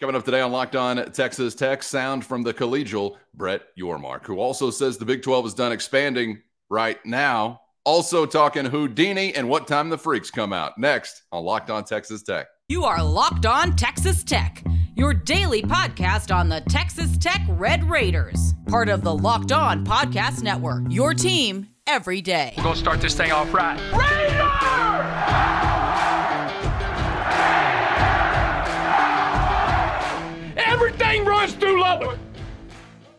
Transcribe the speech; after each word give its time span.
Coming 0.00 0.16
up 0.16 0.24
today 0.24 0.40
on 0.40 0.50
Locked 0.50 0.76
On 0.76 1.12
Texas 1.12 1.54
Tech, 1.54 1.82
sound 1.82 2.24
from 2.24 2.42
the 2.42 2.54
collegial 2.54 3.18
Brett 3.34 3.64
Yormark, 3.78 4.24
who 4.24 4.38
also 4.38 4.70
says 4.70 4.96
the 4.96 5.04
Big 5.04 5.20
12 5.20 5.48
is 5.48 5.52
done 5.52 5.72
expanding 5.72 6.40
right 6.70 6.96
now. 7.04 7.60
Also 7.84 8.24
talking 8.24 8.64
Whodini 8.64 9.32
and 9.36 9.46
what 9.46 9.68
time 9.68 9.90
the 9.90 9.98
freaks 9.98 10.30
come 10.30 10.54
out. 10.54 10.78
Next 10.78 11.24
on 11.32 11.44
Locked 11.44 11.68
On 11.68 11.84
Texas 11.84 12.22
Tech. 12.22 12.46
You 12.68 12.84
are 12.84 13.02
Locked 13.04 13.44
On 13.44 13.76
Texas 13.76 14.24
Tech, 14.24 14.64
your 14.96 15.12
daily 15.12 15.60
podcast 15.60 16.34
on 16.34 16.48
the 16.48 16.62
Texas 16.62 17.18
Tech 17.18 17.42
Red 17.46 17.84
Raiders, 17.84 18.54
part 18.68 18.88
of 18.88 19.02
the 19.02 19.14
Locked 19.14 19.52
On 19.52 19.84
Podcast 19.84 20.42
Network. 20.42 20.84
Your 20.88 21.12
team 21.12 21.68
every 21.86 22.22
day. 22.22 22.54
We're 22.56 22.62
going 22.62 22.74
to 22.74 22.80
start 22.80 23.02
this 23.02 23.14
thing 23.14 23.32
off 23.32 23.52
right. 23.52 23.78
Raider! 23.92 25.59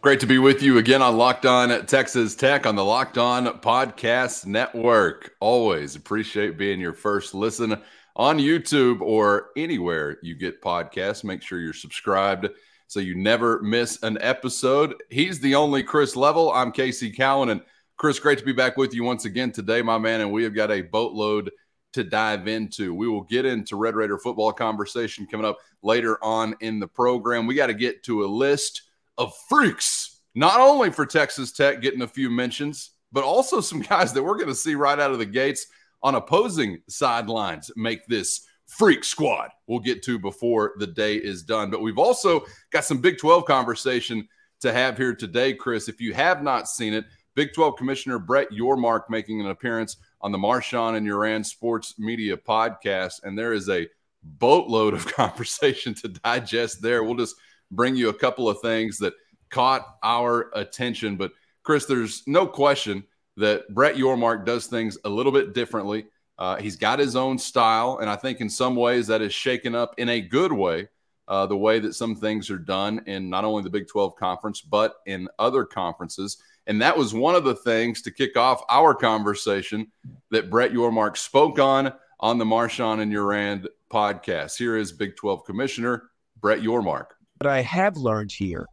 Great 0.02 0.20
to 0.20 0.26
be 0.26 0.40
with 0.40 0.64
you 0.64 0.78
again 0.78 1.02
on 1.02 1.16
Locked 1.16 1.46
On 1.46 1.86
Texas 1.86 2.36
Tech 2.36 2.66
on 2.66 2.76
the 2.76 2.84
Locked 2.84 3.18
On 3.18 3.46
Podcast 3.60 4.46
Network. 4.46 5.36
Always 5.40 5.96
appreciate 5.96 6.58
being 6.58 6.80
your 6.80 6.94
first 6.94 7.36
listen 7.36 7.80
on 8.16 8.40
YouTube 8.40 9.02
or 9.02 9.50
anywhere 9.56 10.18
you 10.24 10.36
get 10.36 10.62
podcasts. 10.62 11.24
Make 11.24 11.42
sure 11.42 11.60
you're 11.60 11.74
subscribed 11.74 12.48
so 12.88 13.00
you 13.00 13.14
never 13.14 13.62
miss 13.62 14.02
an 14.04 14.18
episode. 14.22 14.96
He's 15.10 15.40
the 15.40 15.56
only 15.56 15.84
Chris 15.84 16.16
Level. 16.16 16.52
I'm 16.52 16.72
Casey 16.72 17.12
Cowan. 17.12 17.50
And 17.50 17.62
Chris, 17.98 18.20
great 18.20 18.40
to 18.40 18.46
be 18.46 18.54
back 18.54 18.78
with 18.78 18.94
you 18.94 19.04
once 19.04 19.26
again 19.26 19.52
today, 19.52 19.82
my 19.82 19.98
man. 19.98 20.22
And 20.22 20.32
we 20.32 20.44
have 20.44 20.56
got 20.56 20.72
a 20.72 20.82
boatload 20.82 21.52
to 21.94 22.04
dive 22.04 22.48
into. 22.48 22.94
We 22.94 23.08
will 23.08 23.24
get 23.24 23.46
into 23.46 23.76
Red 23.76 23.96
Raider 23.96 24.18
football 24.18 24.54
conversation 24.54 25.26
coming 25.26 25.46
up 25.46 25.58
later 25.82 26.24
on 26.24 26.56
in 26.62 26.80
the 26.80 26.88
program. 26.88 27.48
We 27.48 27.56
got 27.56 27.68
to 27.68 27.74
get 27.74 28.04
to 28.04 28.24
a 28.24 28.28
list 28.28 28.84
of 29.18 29.36
freaks, 29.50 30.22
not 30.36 30.60
only 30.60 30.92
for 30.92 31.06
Texas 31.06 31.52
Tech 31.52 31.82
getting 31.82 32.02
a 32.02 32.08
few 32.08 32.30
mentions, 32.30 32.92
but 33.12 33.24
also 33.24 33.62
some 33.62 33.82
guys 33.90 34.14
that 34.14 34.24
we're 34.24 34.38
going 34.38 34.48
to 34.48 34.56
see 34.56 34.76
right 34.76 35.00
out 35.00 35.12
of 35.12 35.20
the 35.20 35.26
gates 35.26 35.68
on 36.04 36.16
opposing 36.16 36.82
sidelines 36.88 37.72
make 37.76 38.06
this 38.08 38.46
freak 38.66 39.04
squad 39.04 39.50
we'll 39.68 39.80
get 39.80 40.02
to 40.02 40.18
before 40.18 40.74
the 40.78 40.88
day 40.88 41.16
is 41.16 41.44
done. 41.44 41.70
But 41.70 41.82
we've 41.82 41.98
also 41.98 42.46
got 42.72 42.86
some 42.86 43.00
Big 43.00 43.18
12 43.18 43.46
conversation 43.46 44.28
to 44.62 44.72
have 44.72 44.98
here 44.98 45.14
today, 45.14 45.54
Chris. 45.54 45.90
If 45.90 46.00
you 46.00 46.14
have 46.14 46.42
not 46.42 46.70
seen 46.70 46.94
it, 46.94 47.06
Big 47.36 47.54
12 47.54 47.76
Commissioner 47.78 48.20
Brett 48.20 48.50
Yormark 48.52 49.04
making 49.10 49.42
an 49.42 49.48
appearance 49.48 49.98
on 50.22 50.32
the 50.32 50.38
Marchand 50.38 50.96
and 50.96 51.10
Ourand 51.12 51.46
Sports 51.46 51.96
Media 51.98 52.38
podcast. 52.38 53.24
And 53.24 53.38
there 53.38 53.54
is 53.54 53.70
a 53.70 53.88
boatload 54.24 54.94
of 54.94 55.06
conversation 55.14 55.94
to 55.96 56.10
digest 56.10 56.82
there. 56.82 57.04
We'll 57.04 57.16
just 57.16 57.36
bring 57.72 57.96
you 57.96 58.10
a 58.10 58.14
couple 58.14 58.50
of 58.50 58.60
things 58.62 58.98
that 59.00 59.14
caught 59.50 59.98
our 60.04 60.52
attention. 60.54 61.16
But 61.16 61.32
Chris, 61.64 61.86
there's 61.86 62.24
no 62.28 62.48
question 62.48 63.04
that 63.38 63.74
Brett 63.74 63.96
Yormark 63.96 64.46
does 64.46 64.68
things 64.68 64.98
a 65.04 65.10
little 65.10 65.32
bit 65.32 65.54
differently. 65.54 66.06
Uh, 66.38 66.58
he's 66.58 66.76
got 66.76 67.00
his 67.00 67.16
own 67.16 67.38
style, 67.38 68.00
and 68.02 68.10
I 68.10 68.16
think 68.16 68.42
in 68.42 68.50
some 68.50 68.76
ways 68.76 69.08
that 69.08 69.22
is 69.22 69.34
shaken 69.34 69.76
up 69.76 69.96
in 69.98 70.10
a 70.10 70.22
good 70.22 70.52
way. 70.52 70.88
Uh, 71.28 71.46
the 71.46 71.56
way 71.56 71.80
that 71.80 71.94
some 71.94 72.14
things 72.14 72.50
are 72.50 72.58
done 72.58 73.02
in 73.06 73.30
not 73.30 73.46
only 73.46 73.64
the 73.64 73.70
Big 73.70 73.88
12 73.88 74.18
conference, 74.18 74.60
but 74.60 74.96
in 75.06 75.30
other 75.40 75.64
conferences. 75.64 76.42
And 76.68 76.82
that 76.82 76.98
was 76.98 77.14
one 77.14 77.36
of 77.36 77.44
the 77.44 77.56
things 77.56 78.02
to 78.04 78.12
kick 78.12 78.38
off 78.38 78.64
our 78.70 78.94
conversation 78.94 79.88
that 80.30 80.50
Brett 80.50 80.72
Yormark 80.72 81.18
spoke 81.18 81.60
on 81.60 81.94
on 82.20 82.38
the 82.38 82.46
Marchand 82.46 83.02
and 83.02 83.16
Ourand 83.16 83.68
podcast. 83.92 84.58
Here 84.58 84.78
is 84.78 84.92
Big 84.92 85.16
12 85.16 85.44
Commissioner 85.44 86.10
Brett 86.40 86.60
Yormark. 86.60 87.06
But 87.40 87.48
I 87.48 87.62
have 87.62 87.98
learned 87.98 88.32
here 88.32 88.68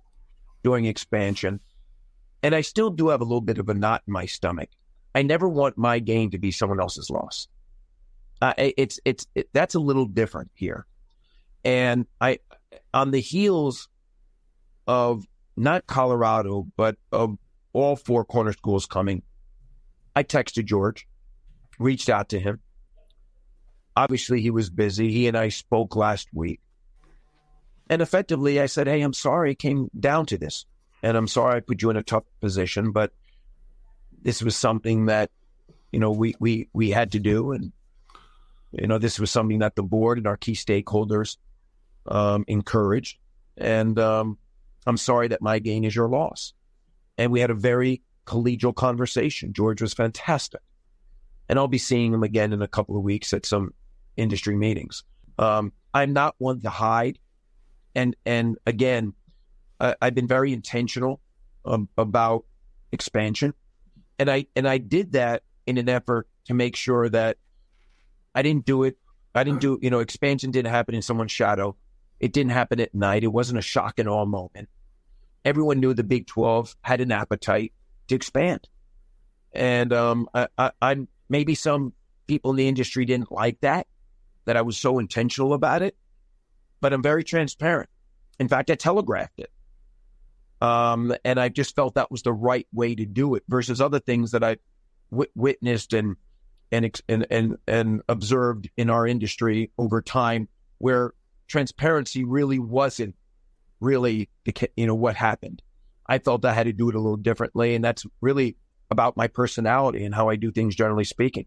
during 0.62 0.84
expansion, 0.84 1.60
and 2.42 2.54
I 2.54 2.60
still 2.60 2.90
do 2.90 3.08
have 3.08 3.20
a 3.20 3.24
little 3.24 3.40
bit 3.40 3.58
of 3.58 3.68
a 3.68 3.74
knot 3.74 4.02
in 4.06 4.12
my 4.12 4.26
stomach. 4.26 4.68
I 5.14 5.22
never 5.22 5.48
want 5.48 5.78
my 5.78 5.98
gain 5.98 6.30
to 6.32 6.38
be 6.38 6.50
someone 6.50 6.80
else's 6.80 7.10
loss. 7.10 7.48
Uh, 8.40 8.52
it's 8.56 9.00
it's 9.04 9.26
it, 9.34 9.48
that's 9.52 9.74
a 9.74 9.80
little 9.80 10.06
different 10.06 10.50
here, 10.54 10.86
and 11.64 12.06
I 12.20 12.38
on 12.94 13.10
the 13.10 13.20
heels 13.20 13.88
of 14.86 15.24
not 15.56 15.86
Colorado, 15.86 16.68
but 16.76 16.96
of 17.10 17.36
all 17.82 17.96
four 17.96 18.24
corner 18.24 18.52
schools 18.52 18.86
coming. 18.86 19.22
I 20.14 20.22
texted 20.22 20.64
George, 20.64 21.06
reached 21.78 22.08
out 22.08 22.30
to 22.30 22.40
him. 22.40 22.60
Obviously, 23.96 24.40
he 24.40 24.50
was 24.50 24.70
busy. 24.70 25.10
He 25.10 25.28
and 25.28 25.36
I 25.36 25.48
spoke 25.48 25.96
last 25.96 26.28
week. 26.32 26.60
And 27.90 28.02
effectively, 28.02 28.60
I 28.60 28.66
said, 28.66 28.86
Hey, 28.86 29.00
I'm 29.00 29.12
sorry 29.12 29.52
it 29.52 29.58
came 29.58 29.90
down 29.98 30.26
to 30.26 30.38
this. 30.38 30.66
And 31.02 31.16
I'm 31.16 31.28
sorry 31.28 31.56
I 31.56 31.60
put 31.60 31.82
you 31.82 31.90
in 31.90 31.96
a 31.96 32.02
tough 32.02 32.24
position, 32.40 32.92
but 32.92 33.12
this 34.22 34.42
was 34.42 34.56
something 34.56 35.06
that, 35.06 35.30
you 35.92 36.00
know, 36.00 36.10
we, 36.10 36.34
we, 36.40 36.68
we 36.72 36.90
had 36.90 37.12
to 37.12 37.20
do. 37.20 37.52
And, 37.52 37.72
you 38.72 38.86
know, 38.86 38.98
this 38.98 39.18
was 39.18 39.30
something 39.30 39.60
that 39.60 39.76
the 39.76 39.82
board 39.82 40.18
and 40.18 40.26
our 40.26 40.36
key 40.36 40.54
stakeholders 40.54 41.36
um, 42.06 42.44
encouraged. 42.48 43.18
And 43.56 43.98
um, 43.98 44.38
I'm 44.86 44.96
sorry 44.96 45.28
that 45.28 45.40
my 45.40 45.60
gain 45.60 45.84
is 45.84 45.94
your 45.94 46.08
loss 46.08 46.52
and 47.18 47.32
we 47.32 47.40
had 47.40 47.50
a 47.50 47.54
very 47.54 48.00
collegial 48.24 48.74
conversation. 48.74 49.52
George 49.52 49.82
was 49.82 49.92
fantastic. 49.92 50.60
And 51.48 51.58
I'll 51.58 51.66
be 51.66 51.78
seeing 51.78 52.14
him 52.14 52.22
again 52.22 52.52
in 52.52 52.62
a 52.62 52.68
couple 52.68 52.96
of 52.96 53.02
weeks 53.02 53.32
at 53.32 53.44
some 53.44 53.74
industry 54.16 54.54
meetings. 54.54 55.02
Um, 55.38 55.72
I'm 55.92 56.12
not 56.12 56.34
one 56.38 56.60
to 56.60 56.70
hide. 56.70 57.18
And, 57.94 58.14
and 58.24 58.56
again, 58.66 59.14
I, 59.80 59.96
I've 60.00 60.14
been 60.14 60.28
very 60.28 60.52
intentional 60.52 61.20
um, 61.64 61.88
about 61.98 62.44
expansion. 62.92 63.54
And 64.18 64.30
I, 64.30 64.46
and 64.54 64.68
I 64.68 64.78
did 64.78 65.12
that 65.12 65.42
in 65.66 65.78
an 65.78 65.88
effort 65.88 66.28
to 66.46 66.54
make 66.54 66.76
sure 66.76 67.08
that 67.08 67.38
I 68.34 68.42
didn't 68.42 68.66
do 68.66 68.84
it. 68.84 68.96
I 69.34 69.44
didn't 69.44 69.60
do, 69.60 69.78
you 69.80 69.90
know, 69.90 70.00
expansion 70.00 70.50
didn't 70.50 70.70
happen 70.70 70.94
in 70.94 71.02
someone's 71.02 71.32
shadow. 71.32 71.76
It 72.20 72.32
didn't 72.32 72.52
happen 72.52 72.80
at 72.80 72.94
night. 72.94 73.24
It 73.24 73.28
wasn't 73.28 73.58
a 73.58 73.62
shock 73.62 73.98
and 73.98 74.08
awe 74.08 74.24
moment 74.24 74.68
everyone 75.48 75.80
knew 75.80 75.94
the 75.94 76.04
Big 76.04 76.26
12 76.26 76.76
had 76.82 77.00
an 77.00 77.10
appetite 77.10 77.72
to 78.08 78.14
expand. 78.14 78.68
And 79.52 79.94
um, 79.94 80.28
I, 80.34 80.48
I, 80.58 80.70
I, 80.82 80.96
maybe 81.30 81.54
some 81.54 81.94
people 82.26 82.50
in 82.50 82.56
the 82.58 82.68
industry 82.68 83.06
didn't 83.06 83.32
like 83.32 83.58
that, 83.62 83.86
that 84.44 84.58
I 84.58 84.62
was 84.62 84.76
so 84.76 84.98
intentional 84.98 85.54
about 85.54 85.80
it, 85.80 85.96
but 86.82 86.92
I'm 86.92 87.02
very 87.02 87.24
transparent. 87.24 87.88
In 88.38 88.46
fact, 88.46 88.70
I 88.70 88.74
telegraphed 88.74 89.40
it. 89.40 89.50
Um, 90.60 91.14
and 91.24 91.40
I 91.40 91.48
just 91.48 91.74
felt 91.74 91.94
that 91.94 92.10
was 92.10 92.22
the 92.22 92.32
right 92.32 92.66
way 92.74 92.94
to 92.94 93.06
do 93.06 93.34
it 93.34 93.42
versus 93.48 93.80
other 93.80 94.00
things 94.00 94.32
that 94.32 94.44
I 94.44 94.58
w- 95.10 95.30
witnessed 95.34 95.94
and, 95.94 96.16
and, 96.70 97.00
and, 97.08 97.26
and, 97.30 97.56
and 97.66 98.02
observed 98.06 98.68
in 98.76 98.90
our 98.90 99.06
industry 99.06 99.70
over 99.78 100.02
time 100.02 100.48
where 100.76 101.14
transparency 101.46 102.24
really 102.24 102.58
wasn't 102.58 103.14
really 103.80 104.28
you 104.76 104.86
know 104.86 104.94
what 104.94 105.16
happened. 105.16 105.62
I 106.06 106.18
felt 106.18 106.44
I 106.44 106.54
had 106.54 106.64
to 106.64 106.72
do 106.72 106.88
it 106.88 106.94
a 106.94 107.00
little 107.00 107.16
differently, 107.16 107.74
and 107.74 107.84
that's 107.84 108.04
really 108.20 108.56
about 108.90 109.16
my 109.16 109.26
personality 109.26 110.04
and 110.04 110.14
how 110.14 110.28
I 110.28 110.36
do 110.36 110.50
things, 110.50 110.74
generally 110.74 111.04
speaking. 111.04 111.46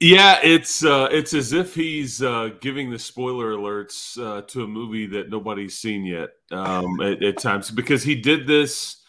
Yeah, 0.00 0.38
it's 0.42 0.84
uh, 0.84 1.08
it's 1.10 1.34
as 1.34 1.52
if 1.52 1.74
he's 1.74 2.22
uh, 2.22 2.50
giving 2.60 2.90
the 2.90 3.00
spoiler 3.00 3.52
alerts 3.52 4.16
uh, 4.16 4.42
to 4.42 4.62
a 4.62 4.68
movie 4.68 5.06
that 5.08 5.28
nobody's 5.28 5.76
seen 5.76 6.04
yet 6.04 6.30
um, 6.52 7.00
at, 7.00 7.22
at, 7.22 7.38
times 7.38 7.70
because 7.72 8.04
he 8.04 8.14
did 8.14 8.46
this. 8.46 9.02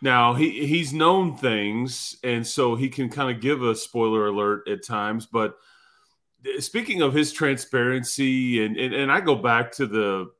Now 0.00 0.34
he 0.34 0.64
he's 0.64 0.92
known 0.92 1.36
things, 1.36 2.16
and 2.22 2.46
so 2.46 2.76
he 2.76 2.88
can 2.88 3.08
kind 3.08 3.34
of 3.34 3.42
give 3.42 3.62
a 3.62 3.74
spoiler 3.74 4.28
alert 4.28 4.68
at 4.68 4.86
times. 4.86 5.26
But 5.26 5.56
speaking 6.60 7.02
of 7.02 7.14
his 7.14 7.32
transparency, 7.32 8.64
and, 8.64 8.76
and 8.76 8.94
and 8.94 9.10
I 9.10 9.20
go 9.20 9.34
back 9.34 9.72
to 9.72 9.88
the 9.88 10.30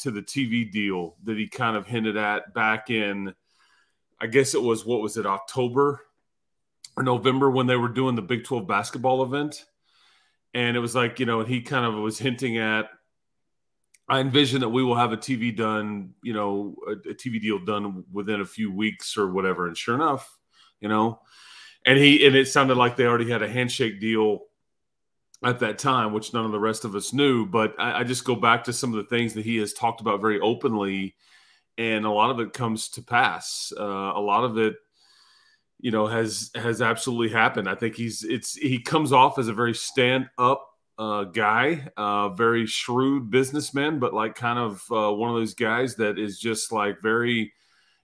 to 0.00 0.10
the 0.10 0.22
TV 0.22 0.70
deal 0.70 1.16
that 1.24 1.36
he 1.36 1.48
kind 1.48 1.76
of 1.76 1.86
hinted 1.86 2.16
at 2.16 2.54
back 2.54 2.90
in, 2.90 3.34
I 4.20 4.26
guess 4.26 4.54
it 4.54 4.62
was 4.62 4.84
what 4.84 5.00
was 5.00 5.16
it 5.16 5.26
October 5.26 6.00
or 6.96 7.02
November 7.02 7.50
when 7.50 7.66
they 7.66 7.76
were 7.76 7.88
doing 7.88 8.14
the 8.14 8.22
Big 8.22 8.44
12 8.44 8.66
basketball 8.66 9.22
event. 9.22 9.64
And 10.54 10.76
it 10.76 10.80
was 10.80 10.94
like, 10.94 11.20
you 11.20 11.26
know, 11.26 11.44
he 11.44 11.60
kind 11.60 11.84
of 11.84 11.94
was 11.94 12.18
hinting 12.18 12.56
at, 12.58 12.88
I 14.08 14.20
envision 14.20 14.60
that 14.60 14.68
we 14.68 14.82
will 14.82 14.94
have 14.94 15.12
a 15.12 15.16
TV 15.16 15.54
done, 15.54 16.14
you 16.22 16.32
know, 16.32 16.76
a, 16.86 16.92
a 17.10 17.14
TV 17.14 17.40
deal 17.40 17.58
done 17.58 18.04
within 18.12 18.40
a 18.40 18.46
few 18.46 18.72
weeks 18.72 19.16
or 19.16 19.30
whatever. 19.30 19.66
And 19.66 19.76
sure 19.76 19.94
enough, 19.94 20.38
you 20.80 20.88
know, 20.88 21.20
and 21.84 21.98
he, 21.98 22.24
and 22.26 22.34
it 22.34 22.48
sounded 22.48 22.76
like 22.76 22.96
they 22.96 23.04
already 23.04 23.30
had 23.30 23.42
a 23.42 23.48
handshake 23.48 24.00
deal 24.00 24.40
at 25.46 25.60
that 25.60 25.78
time, 25.78 26.12
which 26.12 26.34
none 26.34 26.44
of 26.44 26.52
the 26.52 26.58
rest 26.58 26.84
of 26.84 26.94
us 26.94 27.12
knew. 27.12 27.46
But 27.46 27.74
I, 27.78 28.00
I, 28.00 28.04
just 28.04 28.24
go 28.24 28.34
back 28.34 28.64
to 28.64 28.72
some 28.72 28.92
of 28.92 28.96
the 28.96 29.16
things 29.16 29.34
that 29.34 29.44
he 29.44 29.56
has 29.58 29.72
talked 29.72 30.00
about 30.00 30.20
very 30.20 30.40
openly, 30.40 31.14
and 31.78 32.04
a 32.04 32.10
lot 32.10 32.30
of 32.30 32.40
it 32.40 32.52
comes 32.52 32.88
to 32.90 33.02
pass. 33.02 33.72
Uh, 33.78 33.82
a 33.82 34.20
lot 34.20 34.44
of 34.44 34.58
it, 34.58 34.74
you 35.78 35.92
know, 35.92 36.06
has 36.06 36.50
has 36.54 36.82
absolutely 36.82 37.28
happened. 37.28 37.68
I 37.68 37.76
think 37.76 37.94
he's 37.94 38.24
it's 38.24 38.54
he 38.54 38.80
comes 38.80 39.12
off 39.12 39.38
as 39.38 39.48
a 39.48 39.54
very 39.54 39.74
stand 39.74 40.28
up 40.36 40.66
uh, 40.98 41.24
guy, 41.24 41.88
uh, 41.96 42.30
very 42.30 42.66
shrewd 42.66 43.30
businessman, 43.30 43.98
but 43.98 44.14
like 44.14 44.34
kind 44.34 44.58
of 44.58 44.82
uh, 44.90 45.12
one 45.12 45.30
of 45.30 45.36
those 45.36 45.54
guys 45.54 45.94
that 45.96 46.18
is 46.18 46.40
just 46.40 46.72
like 46.72 47.00
very, 47.00 47.52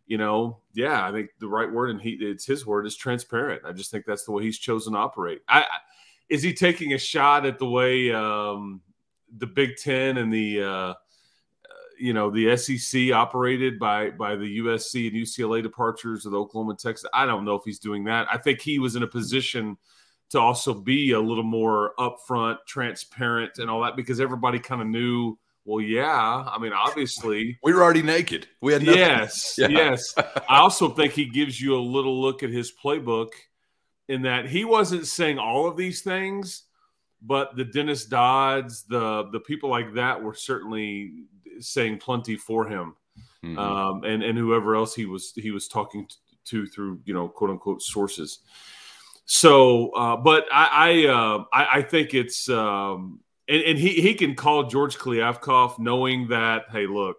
you 0.07 0.19
know, 0.19 0.59
yeah, 0.75 1.07
I 1.07 1.11
think 1.11 1.31
the 1.41 1.49
right 1.49 1.71
word 1.71 1.91
and 1.91 2.01
he 2.01 2.11
it's 2.21 2.47
his 2.47 2.67
word 2.67 2.87
is 2.87 2.95
transparent. 2.95 3.63
I 3.65 3.73
just 3.73 3.91
think 3.91 4.05
that's 4.07 4.25
the 4.25 4.33
way 4.33 4.45
he's 4.45 4.59
chosen 4.59 4.93
to 4.93 4.99
operate. 5.01 5.41
I, 5.49 5.63
I 5.63 5.79
is 6.29 6.43
he 6.43 6.53
taking 6.53 6.93
a 6.93 6.99
shot 6.99 7.47
at 7.47 7.59
the 7.59 7.69
way 7.69 8.13
um, 8.13 8.81
the 9.37 9.47
Big 9.47 9.77
Ten 9.77 10.19
and 10.19 10.33
the 10.33 10.63
uh, 10.63 10.95
you 11.99 12.13
know 12.13 12.31
the 12.31 12.57
SEC 12.57 13.13
operated 13.13 13.79
by 13.79 14.11
by 14.11 14.35
the 14.35 14.59
USC 14.59 15.09
and 15.09 15.17
UCLA 15.17 15.63
departures 15.63 16.27
of 16.27 16.33
the 16.33 16.39
Oklahoma 16.39 16.77
Texas. 16.77 17.09
I 17.15 17.27
don't 17.27 17.45
know 17.45 17.55
if 17.55 17.63
he's 17.65 17.79
doing 17.79 18.05
that. 18.05 18.27
I 18.31 18.39
think 18.39 18.61
he 18.61 18.79
was 18.79 18.97
in 18.97 19.03
a 19.03 19.07
position 19.07 19.77
to 20.31 20.41
also 20.41 20.75
be 20.75 21.13
a 21.13 21.21
little 21.21 21.45
more 21.45 21.93
upfront, 21.99 22.59
transparent, 22.67 23.59
and 23.59 23.71
all 23.71 23.83
that 23.83 23.97
because 23.97 24.21
everybody 24.21 24.59
kind 24.59 24.81
of 24.81 24.89
knew. 24.89 25.39
Well, 25.65 25.81
yeah. 25.81 26.45
I 26.45 26.59
mean, 26.59 26.73
obviously, 26.73 27.57
we 27.63 27.73
were 27.73 27.85
already 27.85 28.03
naked. 28.03 28.49
We 28.61 28.73
had 28.73 28.83
nothing. 28.83 28.99
yes, 28.99 29.55
yeah. 29.59 29.69
yes. 29.69 30.15
I 30.17 30.59
also 30.59 30.89
think 30.89 31.13
he 31.13 31.27
gives 31.27 31.61
you 31.61 31.77
a 31.77 31.79
little 31.79 32.21
look 32.21 32.43
at 32.43 32.51
his 32.51 32.73
playbook 32.73 33.31
in 34.13 34.23
that 34.23 34.47
he 34.47 34.67
wasn't 34.67 35.07
saying 35.07 35.39
all 35.39 35.67
of 35.67 35.75
these 35.75 36.03
things, 36.03 36.65
but 37.23 37.57
the 37.57 37.65
Dennis 37.65 38.05
Dodds, 38.05 38.83
the 38.83 39.29
the 39.33 39.41
people 39.41 39.71
like 39.71 39.95
that 39.95 40.23
were 40.23 40.35
certainly 40.35 41.25
saying 41.61 41.99
plenty 41.99 42.37
for 42.37 42.67
him, 42.67 42.95
mm-hmm. 43.43 43.59
um, 43.59 44.05
and 44.05 44.23
and 44.23 44.37
whoever 44.37 44.77
else 44.77 44.95
he 44.95 45.07
was 45.07 45.33
he 45.35 45.51
was 45.51 45.67
talking 45.67 46.07
to 46.45 46.67
through 46.67 47.01
you 47.07 47.15
know 47.15 47.27
quote 47.27 47.51
unquote 47.51 47.81
sources. 47.81 48.41
So, 49.25 49.91
uh, 49.91 50.17
but 50.17 50.45
I 50.53 50.67
I, 50.67 51.07
uh, 51.07 51.45
I, 51.51 51.79
I 51.79 51.83
think 51.83 52.13
it's 52.13 52.51
um, 52.51 53.21
and, 53.49 53.63
and, 53.63 53.79
he 53.79 54.03
he 54.03 54.13
can 54.13 54.35
call 54.35 54.65
George 54.65 54.99
Kliavkoff 54.99 55.79
knowing 55.79 56.29
that 56.29 56.65
hey 56.71 56.87
look, 56.87 57.17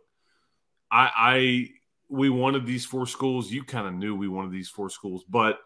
I 0.92 1.10
I 1.16 1.70
we 2.08 2.30
wanted 2.30 2.68
these 2.68 2.86
four 2.86 3.08
schools. 3.08 3.50
You 3.52 3.64
kind 3.64 3.88
of 3.88 3.96
knew 3.96 4.16
we 4.16 4.28
wanted 4.28 4.52
these 4.52 4.70
four 4.70 4.92
schools, 4.92 5.24
but 5.28 5.58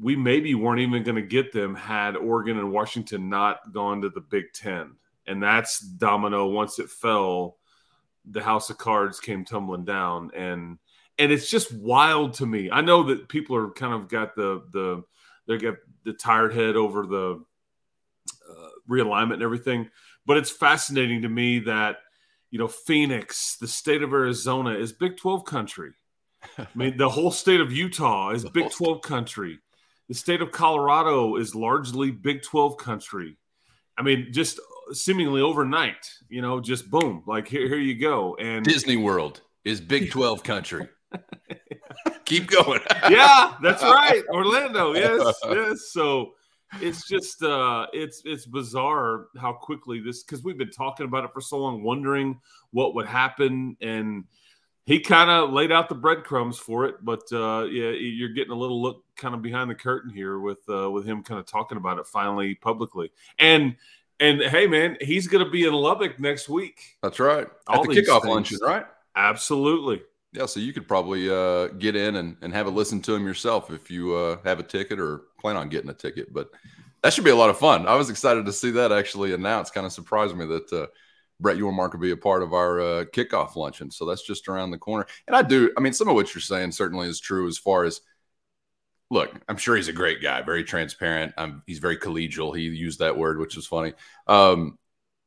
we 0.00 0.16
maybe 0.16 0.54
weren't 0.54 0.80
even 0.80 1.02
going 1.02 1.16
to 1.16 1.22
get 1.22 1.52
them 1.52 1.74
had 1.74 2.16
Oregon 2.16 2.58
and 2.58 2.72
Washington 2.72 3.28
not 3.28 3.72
gone 3.72 4.02
to 4.02 4.08
the 4.08 4.20
Big 4.20 4.52
Ten. 4.52 4.96
And 5.26 5.42
that's 5.42 5.78
domino. 5.78 6.46
Once 6.48 6.78
it 6.78 6.90
fell, 6.90 7.56
the 8.30 8.42
house 8.42 8.70
of 8.70 8.78
cards 8.78 9.20
came 9.20 9.44
tumbling 9.44 9.84
down 9.84 10.30
and 10.34 10.78
and 11.18 11.30
it's 11.30 11.50
just 11.50 11.72
wild 11.74 12.34
to 12.34 12.46
me 12.46 12.70
i 12.70 12.80
know 12.80 13.02
that 13.02 13.28
people 13.28 13.54
are 13.54 13.70
kind 13.70 13.92
of 13.92 14.08
got 14.08 14.34
the 14.34 14.62
the 14.72 15.02
they 15.46 15.58
get 15.58 15.76
the 16.04 16.12
tired 16.12 16.54
head 16.54 16.76
over 16.76 17.06
the 17.06 17.44
uh, 18.50 18.68
realignment 18.88 19.34
and 19.34 19.42
everything 19.42 19.88
but 20.26 20.36
it's 20.36 20.50
fascinating 20.50 21.22
to 21.22 21.28
me 21.28 21.58
that 21.58 21.98
you 22.50 22.58
know 22.58 22.68
phoenix 22.68 23.56
the 23.56 23.68
state 23.68 24.02
of 24.02 24.12
arizona 24.12 24.70
is 24.70 24.92
big 24.92 25.16
12 25.16 25.44
country 25.44 25.92
i 26.58 26.66
mean 26.74 26.96
the 26.96 27.08
whole 27.08 27.30
state 27.30 27.60
of 27.60 27.72
utah 27.72 28.30
is 28.30 28.44
big 28.50 28.70
12 28.70 29.02
country 29.02 29.58
the 30.08 30.14
state 30.14 30.42
of 30.42 30.52
colorado 30.52 31.36
is 31.36 31.54
largely 31.54 32.10
big 32.10 32.42
12 32.42 32.76
country 32.76 33.36
i 33.96 34.02
mean 34.02 34.28
just 34.32 34.60
seemingly 34.92 35.40
overnight. 35.40 36.10
You 36.28 36.42
know, 36.42 36.60
just 36.60 36.90
boom, 36.90 37.22
like 37.26 37.48
here, 37.48 37.66
here 37.68 37.78
you 37.78 37.94
go. 37.94 38.36
And 38.36 38.64
Disney 38.64 38.96
World 38.96 39.40
is 39.64 39.80
Big 39.80 40.10
Twelve 40.10 40.42
country. 40.42 40.88
Keep 42.24 42.48
going. 42.48 42.80
yeah, 43.10 43.54
that's 43.62 43.82
right, 43.82 44.22
Orlando. 44.30 44.94
Yes, 44.94 45.34
yes. 45.44 45.90
So 45.92 46.32
it's 46.80 47.06
just 47.06 47.42
uh 47.42 47.86
it's 47.92 48.22
it's 48.24 48.46
bizarre 48.46 49.26
how 49.38 49.52
quickly 49.52 50.00
this 50.00 50.24
because 50.24 50.42
we've 50.42 50.58
been 50.58 50.70
talking 50.70 51.06
about 51.06 51.24
it 51.24 51.30
for 51.32 51.40
so 51.40 51.58
long 51.58 51.82
wondering 51.82 52.40
what 52.72 52.94
would 52.94 53.06
happen 53.06 53.76
and 53.80 54.24
he 54.86 55.00
kind 55.00 55.30
of 55.30 55.50
laid 55.50 55.72
out 55.72 55.88
the 55.88 55.94
breadcrumbs 55.94 56.58
for 56.58 56.84
it 56.84 56.96
but 57.02 57.22
uh 57.32 57.64
yeah 57.64 57.90
you're 57.90 58.28
getting 58.30 58.52
a 58.52 58.56
little 58.56 58.80
look 58.80 59.04
kind 59.16 59.34
of 59.34 59.42
behind 59.42 59.70
the 59.70 59.74
curtain 59.74 60.10
here 60.10 60.38
with 60.38 60.58
uh 60.68 60.90
with 60.90 61.06
him 61.06 61.22
kind 61.22 61.40
of 61.40 61.46
talking 61.46 61.78
about 61.78 61.98
it 61.98 62.06
finally 62.06 62.54
publicly 62.54 63.10
and 63.38 63.76
and 64.20 64.40
hey, 64.42 64.66
man, 64.66 64.96
he's 65.00 65.26
going 65.26 65.44
to 65.44 65.50
be 65.50 65.64
in 65.64 65.72
Lubbock 65.72 66.20
next 66.20 66.48
week. 66.48 66.96
That's 67.02 67.18
right. 67.18 67.46
At 67.68 67.82
the 67.82 67.88
kickoff 67.88 68.22
things. 68.22 68.26
luncheon, 68.26 68.58
right? 68.62 68.86
Absolutely. 69.16 70.02
Yeah, 70.32 70.46
so 70.46 70.60
you 70.60 70.72
could 70.72 70.88
probably 70.88 71.30
uh, 71.30 71.68
get 71.78 71.94
in 71.94 72.16
and, 72.16 72.36
and 72.42 72.52
have 72.52 72.66
a 72.66 72.70
listen 72.70 73.00
to 73.02 73.14
him 73.14 73.24
yourself 73.24 73.70
if 73.70 73.90
you 73.90 74.14
uh, 74.14 74.38
have 74.44 74.58
a 74.58 74.64
ticket 74.64 74.98
or 74.98 75.22
plan 75.40 75.56
on 75.56 75.68
getting 75.68 75.90
a 75.90 75.94
ticket. 75.94 76.32
But 76.32 76.50
that 77.02 77.12
should 77.12 77.24
be 77.24 77.30
a 77.30 77.36
lot 77.36 77.50
of 77.50 77.58
fun. 77.58 77.86
I 77.86 77.94
was 77.94 78.10
excited 78.10 78.46
to 78.46 78.52
see 78.52 78.70
that 78.72 78.92
actually 78.92 79.32
announced. 79.32 79.74
Kind 79.74 79.86
of 79.86 79.92
surprised 79.92 80.36
me 80.36 80.46
that 80.46 80.72
uh, 80.72 80.86
Brett 81.40 81.56
Yormark 81.56 81.92
will 81.92 82.00
be 82.00 82.12
a 82.12 82.16
part 82.16 82.42
of 82.42 82.52
our 82.52 82.80
uh, 82.80 83.04
kickoff 83.06 83.56
luncheon. 83.56 83.90
So 83.90 84.04
that's 84.04 84.26
just 84.26 84.48
around 84.48 84.70
the 84.70 84.78
corner. 84.78 85.06
And 85.26 85.34
I 85.34 85.42
do, 85.42 85.72
I 85.76 85.80
mean, 85.80 85.92
some 85.92 86.08
of 86.08 86.14
what 86.14 86.34
you're 86.34 86.42
saying 86.42 86.72
certainly 86.72 87.08
is 87.08 87.20
true 87.20 87.48
as 87.48 87.58
far 87.58 87.84
as– 87.84 88.00
look, 89.10 89.32
I'm 89.48 89.56
sure 89.56 89.76
he's 89.76 89.88
a 89.88 89.92
great 89.92 90.22
guy, 90.22 90.42
very 90.42 90.64
transparent. 90.64 91.32
Um, 91.36 91.62
he's 91.66 91.78
very 91.78 91.96
collegial. 91.96 92.54
He 92.56 92.64
used 92.64 92.98
that 92.98 93.16
word, 93.16 93.38
which 93.38 93.56
was 93.56 93.66
funny. 93.66 93.94
Um, 94.26 94.78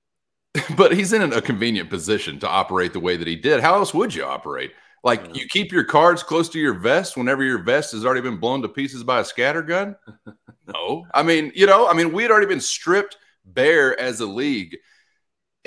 but 0.76 0.94
he's 0.94 1.14
in 1.14 1.34
a 1.34 1.42
convenient 1.42 1.90
position 1.90 2.40
to 2.40 2.50
operate 2.50 2.94
the 2.94 3.00
way 3.00 3.18
that 3.18 3.28
he 3.28 3.36
did. 3.36 3.62
How 3.62 3.76
else 3.76 3.94
would 3.94 4.14
you 4.14 4.26
operate? 4.26 4.74
Like 5.04 5.26
yeah. 5.28 5.42
you 5.42 5.48
keep 5.48 5.72
your 5.72 5.84
cards 5.84 6.24
close 6.24 6.50
to 6.50 6.60
your 6.60 6.74
vest 6.74 7.16
whenever 7.16 7.44
your 7.44 7.60
vest 7.60 7.94
has 7.94 8.06
already 8.06 8.22
been 8.22 8.38
blown 8.38 8.62
to 8.64 8.70
pieces 8.70 9.04
by 9.04 9.22
a 9.22 9.26
scatter 9.26 9.62
gun? 9.62 9.96
no. 10.74 11.06
I 11.14 11.24
mean, 11.24 11.52
you 11.56 11.66
know, 11.66 11.88
I 11.88 11.94
mean, 11.94 12.12
we 12.12 12.24
had 12.24 12.32
already 12.32 12.48
been 12.48 12.60
stripped 12.60 13.18
bare 13.46 13.98
as 14.00 14.20
a 14.20 14.26
league. 14.26 14.78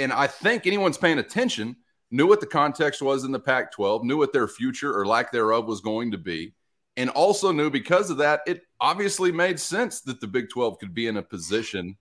And 0.00 0.12
I 0.12 0.26
think 0.26 0.66
anyone's 0.66 0.98
paying 0.98 1.18
attention 1.18 1.76
knew 2.10 2.26
what 2.26 2.40
the 2.40 2.46
context 2.46 3.00
was 3.00 3.22
in 3.22 3.30
the 3.30 3.38
Pac 3.38 3.70
12, 3.72 4.02
knew 4.02 4.16
what 4.16 4.32
their 4.32 4.48
future 4.48 4.98
or 4.98 5.06
lack 5.06 5.30
thereof 5.30 5.66
was 5.66 5.80
going 5.80 6.10
to 6.10 6.18
be 6.18 6.54
and 6.96 7.10
also 7.10 7.52
knew 7.52 7.70
because 7.70 8.10
of 8.10 8.18
that, 8.18 8.42
it 8.46 8.62
obviously 8.80 9.32
made 9.32 9.60
sense 9.60 10.00
that 10.02 10.20
the 10.20 10.26
Big 10.26 10.50
12 10.50 10.78
could 10.78 10.94
be 10.94 11.06
in 11.06 11.16
a 11.16 11.22
position 11.22 11.96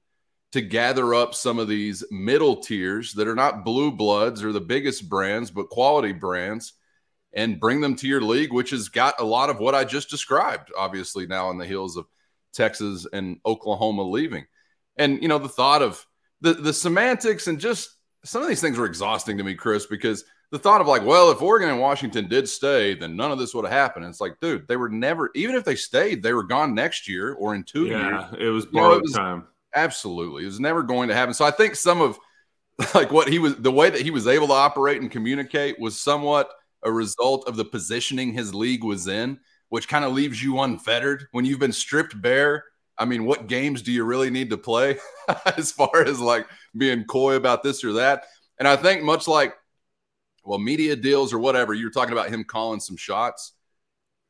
to 0.52 0.62
gather 0.62 1.14
up 1.14 1.36
some 1.36 1.60
of 1.60 1.68
these 1.68 2.04
middle 2.10 2.58
tiers 2.58 3.14
that 3.14 3.28
are 3.28 3.36
not 3.36 3.64
blue 3.64 3.92
bloods 3.92 4.44
or 4.44 4.52
the 4.52 4.60
biggest 4.60 5.08
brands, 5.08 5.52
but 5.52 5.70
quality 5.70 6.12
brands 6.12 6.74
and 7.34 7.60
bring 7.60 7.80
them 7.80 7.96
to 7.96 8.08
your 8.08 8.22
league, 8.22 8.52
which 8.52 8.72
has 8.72 8.90
got 8.90 9.22
a 9.22 9.24
lot 9.24 9.52
of 9.52 9.60
what 9.60 9.76
I 9.76 9.84
just 9.84 10.10
described, 10.10 10.72
obviously, 10.76 11.28
now 11.28 11.48
on 11.48 11.60
the 11.60 11.68
heels 11.68 11.96
of 11.96 12.08
Texas 12.52 13.06
and 13.14 13.38
Oklahoma 13.46 14.02
leaving. 14.02 14.48
And, 14.98 15.22
you 15.22 15.28
know, 15.28 15.38
the 15.38 15.48
thought 15.48 15.84
of 15.84 16.04
the, 16.42 16.54
the 16.54 16.74
semantics 16.74 17.48
and 17.48 17.60
just 17.60 17.92
some 18.24 18.42
of 18.42 18.48
these 18.48 18.62
things 18.62 18.78
were 18.78 18.86
exhausting 18.86 19.38
to 19.38 19.44
me, 19.44 19.56
Chris, 19.56 19.86
because– 19.86 20.24
the 20.52 20.60
thought 20.60 20.82
of 20.82 20.88
like, 20.88 21.06
well, 21.06 21.30
if 21.32 21.42
Oregon 21.42 21.70
and 21.70 21.80
Washington 21.80 22.28
did 22.28 22.50
stay, 22.50 22.96
then 22.96 23.16
none 23.16 23.32
of 23.32 23.38
this 23.38 23.54
would 23.54 23.66
have 23.66 23.74
happened. 23.74 24.06
And 24.06 24.12
it's 24.12 24.22
like, 24.22 24.40
dude, 24.42 24.68
they 24.68 24.78
were 24.78 24.90
never, 24.90 25.30
even 25.36 25.56
if 25.56 25.64
they 25.64 25.76
stayed, 25.76 26.24
they 26.24 26.34
were 26.34 26.44
gone 26.44 26.74
next 26.74 27.08
year 27.08 27.34
or 27.34 27.54
in 27.54 27.64
two 27.64 27.86
yeah, 27.86 28.32
years. 28.32 28.36
It 28.40 28.50
was 28.50 28.66
borrowed 28.66 28.94
you 28.94 28.98
know, 28.98 29.02
was, 29.02 29.14
time. 29.14 29.48
Absolutely. 29.76 30.44
It 30.44 30.48
was 30.48 30.60
never 30.60 30.82
going 30.82 31.10
to 31.10 31.16
happen. 31.16 31.36
So 31.36 31.46
I 31.46 31.52
think 31.52 31.76
some 31.76 32.02
of 32.02 32.18
like 32.96 33.12
what 33.12 33.28
he 33.28 33.38
was, 33.38 33.58
the 33.58 33.72
way 33.72 33.90
that 33.90 34.02
he 34.02 34.10
was 34.10 34.26
able 34.26 34.48
to 34.48 34.54
operate 34.54 35.02
and 35.02 35.12
communicate 35.12 35.80
was 35.80 36.00
somewhat 36.00 36.50
a 36.84 36.92
result 36.92 37.48
of 37.48 37.56
the 37.56 37.66
positioning 37.66 38.34
his 38.34 38.56
league 38.56 38.84
was 38.84 39.08
in, 39.08 39.40
which 39.68 39.88
kind 39.88 40.04
of 40.04 40.14
leaves 40.14 40.42
you 40.42 40.60
unfettered 40.62 41.28
when 41.32 41.46
you've 41.46 41.60
been 41.60 41.74
stripped 41.74 42.20
bare. 42.20 42.64
I 43.00 43.06
mean, 43.06 43.26
what 43.26 43.48
games 43.48 43.82
do 43.82 43.92
you 43.92 44.04
really 44.04 44.30
need 44.30 44.50
to 44.50 44.58
play 44.58 44.98
as 45.58 45.72
far 45.72 46.04
as 46.04 46.20
like 46.20 46.46
being 46.78 47.06
coy 47.06 47.36
about 47.36 47.64
this 47.64 47.84
or 47.84 47.94
that? 47.94 48.26
And 48.60 48.68
I 48.68 48.76
think 48.76 49.04
much 49.04 49.28
like 49.28 49.56
well, 50.44 50.60
media 50.60 50.96
deals 50.96 51.32
or 51.34 51.40
whatever, 51.40 51.74
you're 51.74 51.92
talking 51.92 52.14
about 52.14 52.30
him 52.30 52.44
calling 52.44 52.80
some 52.80 52.98
shots. 52.98 53.54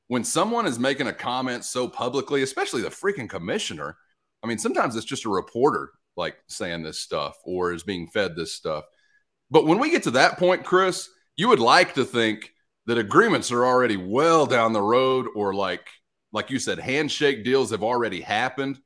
When 0.08 0.24
someone 0.24 0.66
is 0.66 0.80
making 0.80 1.08
a 1.08 1.14
comment 1.14 1.64
so 1.64 1.88
publicly, 1.88 2.42
especially 2.42 2.82
the 2.82 2.90
freaking 2.90 3.30
commissioner, 3.30 3.96
I 4.44 4.48
mean, 4.48 4.58
sometimes 4.58 4.96
it's 4.96 5.06
just 5.06 5.26
a 5.26 5.30
reporter 5.30 5.92
like 6.18 6.36
saying 6.48 6.84
this 6.84 7.00
stuff 7.00 7.38
or 7.46 7.74
is 7.74 7.84
being 7.84 8.08
fed 8.08 8.36
this 8.36 8.54
stuff. 8.54 8.86
But 9.50 9.66
when 9.66 9.80
we 9.80 9.92
get 9.92 10.04
to 10.04 10.12
that 10.12 10.38
point, 10.38 10.66
Chris, 10.66 11.10
you 11.36 11.48
would 11.48 11.60
like 11.60 11.94
to 11.94 12.04
think 12.04 12.52
that 12.86 12.98
agreements 12.98 13.52
are 13.52 13.66
already 13.66 13.98
well 13.98 14.46
down 14.46 14.74
the 14.74 14.82
road 14.82 15.28
or 15.36 15.54
like 15.54 15.88
like 16.32 16.50
you 16.50 16.60
said 16.60 16.80
handshake 16.80 17.44
deals 17.44 17.72
have 17.72 17.84
already 17.84 18.22
happened. 18.22 18.80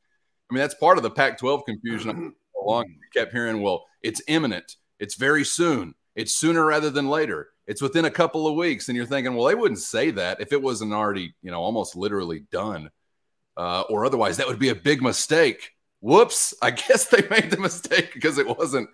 I 0.50 0.54
mean, 0.54 0.62
that's 0.62 0.76
part 0.76 0.98
of 0.98 1.04
the 1.04 1.10
Pac-12 1.10 1.66
confusion. 1.66 2.34
Along, 2.62 2.86
kept 3.14 3.32
hearing, 3.32 3.62
well, 3.62 3.86
it's 4.02 4.22
imminent. 4.28 4.78
It's 5.00 5.16
very 5.16 5.44
soon. 5.44 5.96
It's 6.16 6.36
sooner 6.36 6.66
rather 6.66 6.90
than 6.90 7.10
later. 7.10 7.50
It's 7.66 7.82
within 7.82 8.06
a 8.06 8.12
couple 8.12 8.48
of 8.48 8.56
weeks. 8.56 8.88
And 8.88 8.96
you're 8.96 9.06
thinking, 9.06 9.36
well, 9.36 9.48
they 9.48 9.56
wouldn't 9.56 9.80
say 9.80 10.12
that 10.12 10.42
if 10.42 10.52
it 10.52 10.62
wasn't 10.62 10.94
already, 10.94 11.34
you 11.42 11.52
know, 11.52 11.62
almost 11.62 11.96
literally 11.96 12.46
done. 12.52 12.90
Uh, 13.56 13.82
or 13.90 14.06
otherwise, 14.06 14.38
that 14.38 14.48
would 14.48 14.60
be 14.60 14.70
a 14.70 14.76
big 14.76 15.02
mistake. 15.02 15.72
Whoops. 16.02 16.54
I 16.62 16.72
guess 16.72 17.08
they 17.08 17.28
made 17.30 17.52
the 17.52 17.58
mistake 17.58 18.14
because 18.14 18.38
it 18.38 18.48
wasn't 18.48 18.90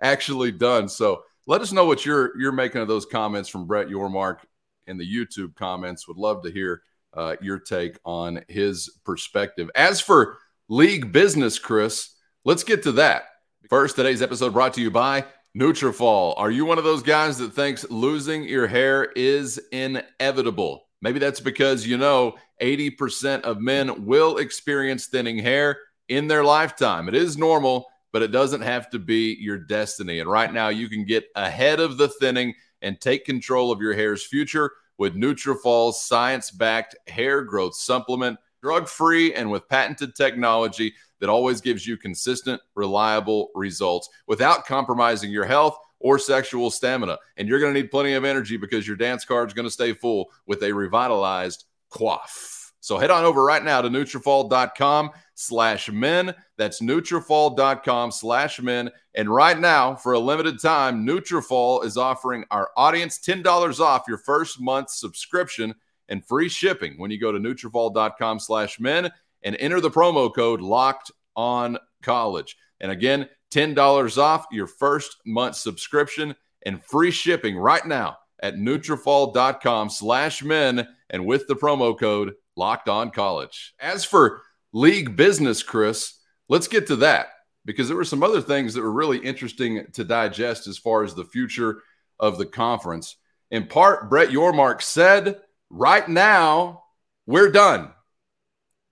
actually 0.00 0.52
done. 0.52 0.88
So 0.88 1.22
let 1.46 1.60
us 1.60 1.72
know 1.72 1.86
what 1.86 2.04
you're 2.04 2.38
you're 2.38 2.52
making 2.52 2.80
of 2.80 2.88
those 2.88 3.06
comments 3.06 3.48
from 3.48 3.66
Brett 3.66 3.88
Yormark 3.88 4.38
in 4.86 4.98
the 4.98 5.10
YouTube 5.10 5.54
comments. 5.56 6.06
Would 6.06 6.18
love 6.18 6.42
to 6.42 6.50
hear 6.50 6.82
uh, 7.14 7.36
your 7.40 7.58
take 7.58 7.98
on 8.04 8.44
his 8.48 8.98
perspective. 9.04 9.70
As 9.74 10.00
for 10.00 10.38
league 10.68 11.12
business, 11.12 11.58
Chris, 11.58 12.14
let's 12.44 12.64
get 12.64 12.82
to 12.84 12.92
that 12.92 13.24
First, 13.72 13.96
today's 13.96 14.20
episode 14.20 14.52
brought 14.52 14.74
to 14.74 14.82
you 14.82 14.90
by 14.90 15.24
Nutrafol. 15.56 16.34
Are 16.36 16.50
you 16.50 16.66
one 16.66 16.76
of 16.76 16.84
those 16.84 17.02
guys 17.02 17.38
that 17.38 17.54
thinks 17.54 17.88
losing 17.90 18.44
your 18.44 18.66
hair 18.66 19.04
is 19.16 19.56
inevitable? 19.72 20.88
Maybe 21.00 21.18
that's 21.18 21.40
because 21.40 21.86
you 21.86 21.96
know 21.96 22.34
80% 22.60 23.40
of 23.42 23.62
men 23.62 24.04
will 24.04 24.36
experience 24.36 25.06
thinning 25.06 25.38
hair 25.38 25.78
in 26.08 26.28
their 26.28 26.44
lifetime. 26.44 27.08
It 27.08 27.14
is 27.14 27.38
normal, 27.38 27.86
but 28.12 28.20
it 28.20 28.30
doesn't 28.30 28.60
have 28.60 28.90
to 28.90 28.98
be 28.98 29.38
your 29.40 29.56
destiny. 29.56 30.18
And 30.18 30.28
right 30.28 30.52
now, 30.52 30.68
you 30.68 30.90
can 30.90 31.06
get 31.06 31.24
ahead 31.34 31.80
of 31.80 31.96
the 31.96 32.08
thinning 32.08 32.52
and 32.82 33.00
take 33.00 33.24
control 33.24 33.72
of 33.72 33.80
your 33.80 33.94
hair's 33.94 34.26
future 34.26 34.70
with 35.02 35.16
Nutrafol's 35.16 36.00
science-backed 36.00 36.94
hair 37.08 37.42
growth 37.42 37.74
supplement, 37.74 38.38
drug-free 38.62 39.34
and 39.34 39.50
with 39.50 39.68
patented 39.68 40.14
technology 40.14 40.94
that 41.18 41.28
always 41.28 41.60
gives 41.60 41.84
you 41.84 41.96
consistent, 41.96 42.62
reliable 42.76 43.50
results 43.56 44.08
without 44.28 44.64
compromising 44.64 45.32
your 45.32 45.44
health 45.44 45.76
or 45.98 46.20
sexual 46.20 46.70
stamina. 46.70 47.18
And 47.36 47.48
you're 47.48 47.58
going 47.58 47.74
to 47.74 47.80
need 47.80 47.90
plenty 47.90 48.12
of 48.12 48.24
energy 48.24 48.56
because 48.56 48.86
your 48.86 48.94
dance 48.94 49.24
card 49.24 49.48
is 49.48 49.54
going 49.54 49.66
to 49.66 49.72
stay 49.72 49.92
full 49.92 50.30
with 50.46 50.62
a 50.62 50.70
revitalized 50.70 51.64
coif. 51.90 52.61
So 52.82 52.98
head 52.98 53.12
on 53.12 53.24
over 53.24 53.44
right 53.44 53.62
now 53.62 53.80
to 53.80 53.88
Nutrafol.com 53.88 55.12
slash 55.36 55.88
men. 55.88 56.34
That's 56.58 56.80
Nutrafol.com 56.80 58.10
slash 58.10 58.60
men. 58.60 58.90
And 59.14 59.32
right 59.32 59.58
now, 59.58 59.94
for 59.94 60.14
a 60.14 60.18
limited 60.18 60.60
time, 60.60 61.06
Nutrafol 61.06 61.84
is 61.84 61.96
offering 61.96 62.44
our 62.50 62.70
audience 62.76 63.20
$10 63.20 63.78
off 63.78 64.02
your 64.08 64.18
first 64.18 64.60
month 64.60 64.90
subscription 64.90 65.76
and 66.08 66.26
free 66.26 66.48
shipping 66.48 66.94
when 66.98 67.12
you 67.12 67.20
go 67.20 67.30
to 67.30 67.38
Nutrafol.com 67.38 68.40
slash 68.40 68.80
men 68.80 69.12
and 69.44 69.56
enter 69.60 69.80
the 69.80 69.90
promo 69.90 70.34
code 70.34 70.60
locked 70.60 71.12
on 71.36 71.78
college. 72.02 72.56
And 72.80 72.90
again, 72.90 73.28
$10 73.52 74.18
off 74.18 74.46
your 74.50 74.66
first 74.66 75.18
month 75.24 75.54
subscription 75.54 76.34
and 76.66 76.82
free 76.82 77.12
shipping 77.12 77.56
right 77.56 77.86
now 77.86 78.18
at 78.42 78.56
Nutrafol.com 78.56 79.88
slash 79.88 80.42
men 80.42 80.88
and 81.10 81.24
with 81.24 81.46
the 81.46 81.54
promo 81.54 81.96
code 81.96 82.34
locked 82.56 82.88
on 82.88 83.10
college. 83.10 83.74
As 83.78 84.04
for 84.04 84.42
league 84.72 85.16
business, 85.16 85.62
Chris, 85.62 86.18
let's 86.48 86.68
get 86.68 86.86
to 86.88 86.96
that 86.96 87.28
because 87.64 87.88
there 87.88 87.96
were 87.96 88.04
some 88.04 88.22
other 88.22 88.40
things 88.40 88.74
that 88.74 88.82
were 88.82 88.92
really 88.92 89.18
interesting 89.18 89.86
to 89.92 90.04
digest 90.04 90.66
as 90.66 90.78
far 90.78 91.04
as 91.04 91.14
the 91.14 91.24
future 91.24 91.82
of 92.18 92.38
the 92.38 92.46
conference. 92.46 93.16
In 93.50 93.66
part, 93.66 94.08
Brett 94.08 94.30
Yormark 94.30 94.82
said, 94.82 95.40
right 95.70 96.08
now, 96.08 96.84
we're 97.26 97.50
done. 97.50 97.90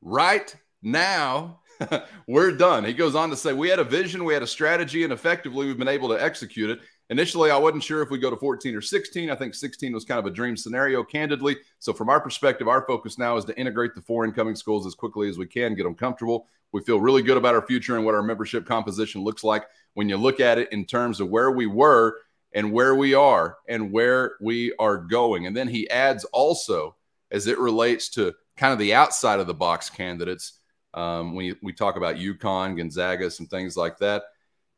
Right 0.00 0.54
now, 0.82 1.60
we're 2.26 2.52
done. 2.52 2.84
He 2.84 2.92
goes 2.92 3.14
on 3.14 3.30
to 3.30 3.36
say, 3.36 3.52
We 3.52 3.68
had 3.68 3.78
a 3.78 3.84
vision, 3.84 4.24
we 4.24 4.34
had 4.34 4.42
a 4.42 4.46
strategy, 4.46 5.04
and 5.04 5.12
effectively 5.12 5.66
we've 5.66 5.78
been 5.78 5.88
able 5.88 6.08
to 6.10 6.22
execute 6.22 6.70
it. 6.70 6.80
Initially, 7.10 7.50
I 7.50 7.56
wasn't 7.56 7.82
sure 7.82 8.02
if 8.02 8.10
we'd 8.10 8.22
go 8.22 8.30
to 8.30 8.36
14 8.36 8.74
or 8.76 8.80
16. 8.80 9.30
I 9.30 9.34
think 9.34 9.54
16 9.54 9.92
was 9.92 10.04
kind 10.04 10.20
of 10.20 10.26
a 10.26 10.30
dream 10.30 10.56
scenario, 10.56 11.02
candidly. 11.02 11.56
So, 11.80 11.92
from 11.92 12.08
our 12.08 12.20
perspective, 12.20 12.68
our 12.68 12.86
focus 12.86 13.18
now 13.18 13.36
is 13.36 13.44
to 13.46 13.58
integrate 13.58 13.96
the 13.96 14.00
four 14.00 14.24
incoming 14.24 14.54
schools 14.54 14.86
as 14.86 14.94
quickly 14.94 15.28
as 15.28 15.36
we 15.36 15.46
can, 15.46 15.74
get 15.74 15.82
them 15.82 15.96
comfortable. 15.96 16.46
We 16.70 16.82
feel 16.82 17.00
really 17.00 17.22
good 17.22 17.36
about 17.36 17.56
our 17.56 17.66
future 17.66 17.96
and 17.96 18.04
what 18.04 18.14
our 18.14 18.22
membership 18.22 18.64
composition 18.64 19.22
looks 19.22 19.42
like 19.42 19.66
when 19.94 20.08
you 20.08 20.16
look 20.16 20.38
at 20.38 20.58
it 20.58 20.72
in 20.72 20.84
terms 20.84 21.20
of 21.20 21.28
where 21.28 21.50
we 21.50 21.66
were 21.66 22.16
and 22.52 22.72
where 22.72 22.94
we 22.94 23.12
are 23.12 23.56
and 23.68 23.90
where 23.90 24.36
we 24.40 24.72
are 24.78 24.96
going. 24.96 25.46
And 25.46 25.56
then 25.56 25.66
he 25.66 25.90
adds 25.90 26.24
also, 26.26 26.94
as 27.32 27.48
it 27.48 27.58
relates 27.58 28.08
to 28.10 28.34
kind 28.56 28.72
of 28.72 28.78
the 28.78 28.94
outside 28.94 29.40
of 29.40 29.48
the 29.48 29.54
box 29.54 29.90
candidates, 29.90 30.60
um, 30.94 31.34
when 31.34 31.56
we 31.60 31.72
talk 31.72 31.96
about 31.96 32.16
UConn, 32.16 32.76
Gonzaga, 32.76 33.30
some 33.32 33.46
things 33.46 33.76
like 33.76 33.98
that. 33.98 34.22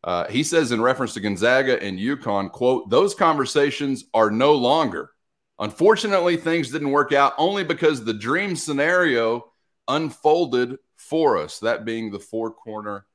Uh, 0.04 0.26
he 0.28 0.42
says 0.42 0.72
in 0.72 0.80
reference 0.80 1.14
to 1.14 1.20
Gonzaga 1.20 1.80
and 1.82 1.98
UConn, 1.98 2.50
quote, 2.50 2.90
those 2.90 3.14
conversations 3.14 4.04
are 4.12 4.30
no 4.30 4.52
longer. 4.52 5.10
Unfortunately, 5.58 6.36
things 6.36 6.70
didn't 6.70 6.90
work 6.90 7.12
out 7.12 7.34
only 7.38 7.62
because 7.62 8.04
the 8.04 8.14
dream 8.14 8.56
scenario 8.56 9.52
unfolded 9.86 10.78
for 10.96 11.38
us, 11.38 11.60
that 11.60 11.84
being 11.84 12.10
the 12.10 12.18
four 12.18 12.50
corner 12.50 13.06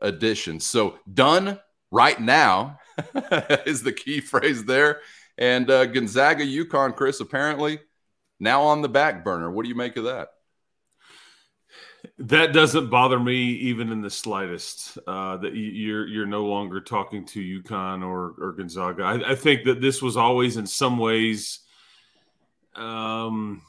edition. 0.00 0.58
So 0.58 0.98
done 1.12 1.60
right 1.90 2.20
now 2.20 2.78
is 3.66 3.82
the 3.82 3.92
key 3.92 4.20
phrase 4.20 4.64
there. 4.64 5.00
And 5.38 5.70
uh, 5.70 5.86
Gonzaga, 5.86 6.44
UConn, 6.44 6.94
Chris, 6.96 7.20
apparently 7.20 7.80
now 8.40 8.62
on 8.62 8.82
the 8.82 8.88
back 8.88 9.24
burner. 9.24 9.50
What 9.50 9.62
do 9.62 9.68
you 9.68 9.74
make 9.74 9.96
of 9.96 10.04
that? 10.04 10.28
That 12.26 12.52
doesn't 12.52 12.88
bother 12.88 13.18
me 13.18 13.34
even 13.34 13.90
in 13.90 14.00
the 14.00 14.10
slightest. 14.10 14.96
Uh, 15.08 15.38
that 15.38 15.56
you're 15.56 16.06
you're 16.06 16.26
no 16.26 16.44
longer 16.44 16.80
talking 16.80 17.24
to 17.26 17.62
UConn 17.62 18.06
or 18.06 18.34
or 18.38 18.52
Gonzaga. 18.52 19.02
I, 19.02 19.32
I 19.32 19.34
think 19.34 19.64
that 19.64 19.80
this 19.80 20.00
was 20.00 20.16
always 20.16 20.56
in 20.56 20.66
some 20.66 20.98
ways. 20.98 21.60
Um, 22.76 23.62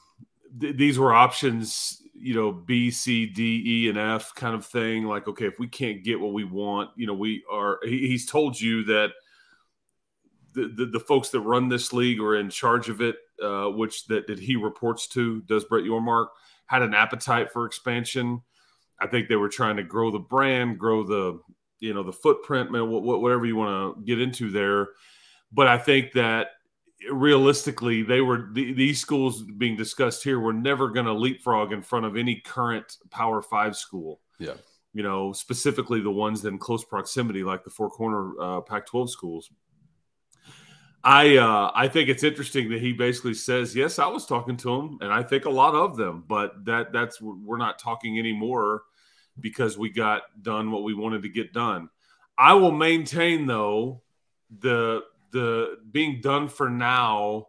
th- 0.61 0.77
these 0.77 0.99
were 0.99 1.13
options, 1.13 1.99
you 2.13 2.35
know, 2.35 2.51
B, 2.51 2.91
C, 2.91 3.25
D, 3.25 3.63
E, 3.65 3.89
and 3.89 3.97
F 3.97 4.35
kind 4.35 4.53
of 4.53 4.63
thing. 4.63 5.05
Like, 5.05 5.27
okay, 5.27 5.47
if 5.47 5.57
we 5.57 5.67
can't 5.67 6.03
get 6.03 6.19
what 6.19 6.33
we 6.33 6.43
want, 6.43 6.91
you 6.95 7.07
know, 7.07 7.15
we 7.15 7.43
are. 7.51 7.79
He, 7.83 8.07
he's 8.07 8.27
told 8.27 8.61
you 8.61 8.83
that 8.83 9.13
the, 10.53 10.67
the, 10.67 10.85
the 10.85 10.99
folks 10.99 11.29
that 11.29 11.41
run 11.41 11.69
this 11.69 11.91
league 11.91 12.19
are 12.19 12.35
in 12.35 12.51
charge 12.51 12.87
of 12.87 13.01
it, 13.01 13.15
uh, 13.43 13.69
which 13.69 14.05
that, 14.07 14.27
that 14.27 14.37
he 14.37 14.57
reports 14.57 15.07
to. 15.07 15.41
Does 15.41 15.63
Brett 15.63 15.85
Yormark? 15.85 16.27
Had 16.73 16.81
an 16.81 16.95
appetite 16.95 17.51
for 17.51 17.65
expansion. 17.65 18.41
I 18.99 19.07
think 19.07 19.27
they 19.27 19.35
were 19.35 19.49
trying 19.49 19.77
to 19.77 19.83
grow 19.83 20.09
the 20.09 20.19
brand, 20.19 20.79
grow 20.79 21.03
the 21.03 21.39
you 21.79 21.93
know 21.93 22.03
the 22.03 22.13
footprint, 22.13 22.71
man, 22.71 22.89
whatever 22.89 23.45
you 23.45 23.55
want 23.55 23.97
to 23.97 24.03
get 24.03 24.19
into 24.19 24.49
there. 24.49 24.89
But 25.51 25.67
I 25.67 25.77
think 25.77 26.13
that 26.13 26.47
realistically, 27.11 28.01
they 28.01 28.21
were 28.21 28.49
these 28.53 28.99
schools 28.99 29.43
being 29.43 29.75
discussed 29.77 30.23
here 30.23 30.39
were 30.39 30.53
never 30.53 30.89
going 30.89 31.05
to 31.05 31.13
leapfrog 31.13 31.73
in 31.73 31.81
front 31.83 32.05
of 32.05 32.17
any 32.17 32.41
current 32.43 32.97
Power 33.11 33.41
Five 33.41 33.75
school. 33.75 34.21
Yeah, 34.39 34.55
you 34.93 35.03
know, 35.03 35.31
specifically 35.31 36.01
the 36.01 36.11
ones 36.11 36.43
in 36.45 36.57
close 36.57 36.83
proximity, 36.83 37.43
like 37.43 37.63
the 37.63 37.69
four 37.69 37.89
corner 37.89 38.31
uh, 38.41 38.61
Pac-12 38.61 39.09
schools. 39.09 39.51
I 41.03 41.35
uh, 41.35 41.71
I 41.75 41.89
think 41.89 42.07
it's 42.07 42.23
interesting 42.23 42.69
that 42.69 42.79
he 42.79 42.93
basically 42.93 43.33
says, 43.33 43.75
"Yes, 43.75 43.99
I 43.99 44.07
was 44.07 44.25
talking 44.25 44.55
to 44.57 44.73
him, 44.73 44.97
and 45.01 45.11
I 45.11 45.21
think 45.21 45.45
a 45.45 45.49
lot 45.49 45.75
of 45.75 45.97
them, 45.97 46.23
but 46.27 46.63
that 46.65 46.93
that's 46.93 47.21
we're 47.21 47.57
not 47.57 47.77
talking 47.77 48.19
anymore 48.19 48.83
because 49.39 49.77
we 49.77 49.89
got 49.89 50.23
done 50.41 50.71
what 50.71 50.83
we 50.83 50.93
wanted 50.93 51.23
to 51.23 51.29
get 51.29 51.51
done." 51.51 51.89
I 52.37 52.53
will 52.53 52.71
maintain 52.71 53.45
though 53.45 54.01
the 54.59 55.03
the 55.31 55.79
being 55.91 56.21
done 56.21 56.47
for 56.47 56.69
now 56.69 57.47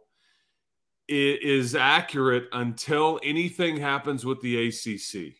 is 1.07 1.75
accurate 1.75 2.49
until 2.51 3.19
anything 3.23 3.77
happens 3.77 4.25
with 4.25 4.41
the 4.41 4.67
ACC. 4.67 5.35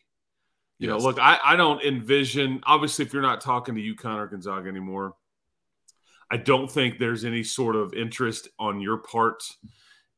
You 0.78 0.88
yes. 0.88 0.90
know, 0.90 0.98
look, 0.98 1.18
I, 1.18 1.38
I 1.42 1.56
don't 1.56 1.82
envision 1.82 2.60
obviously 2.64 3.04
if 3.04 3.12
you're 3.12 3.22
not 3.22 3.40
talking 3.40 3.74
to 3.74 3.80
UConn 3.80 4.16
or 4.16 4.26
Gonzaga 4.28 4.68
anymore 4.68 5.14
I 6.30 6.36
don't 6.36 6.70
think 6.70 6.98
there's 6.98 7.24
any 7.24 7.44
sort 7.44 7.76
of 7.76 7.94
interest 7.94 8.48
on 8.58 8.80
your 8.80 8.98
part 8.98 9.42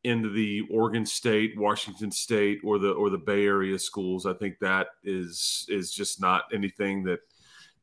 into 0.04 0.30
the 0.30 0.62
Oregon 0.70 1.04
State, 1.04 1.58
Washington 1.58 2.10
State, 2.10 2.60
or 2.64 2.78
the 2.78 2.92
or 2.92 3.10
the 3.10 3.18
Bay 3.18 3.44
Area 3.44 3.78
schools. 3.78 4.26
I 4.26 4.32
think 4.32 4.58
that 4.60 4.88
is 5.04 5.66
is 5.68 5.92
just 5.92 6.20
not 6.20 6.44
anything 6.52 7.02
that 7.04 7.20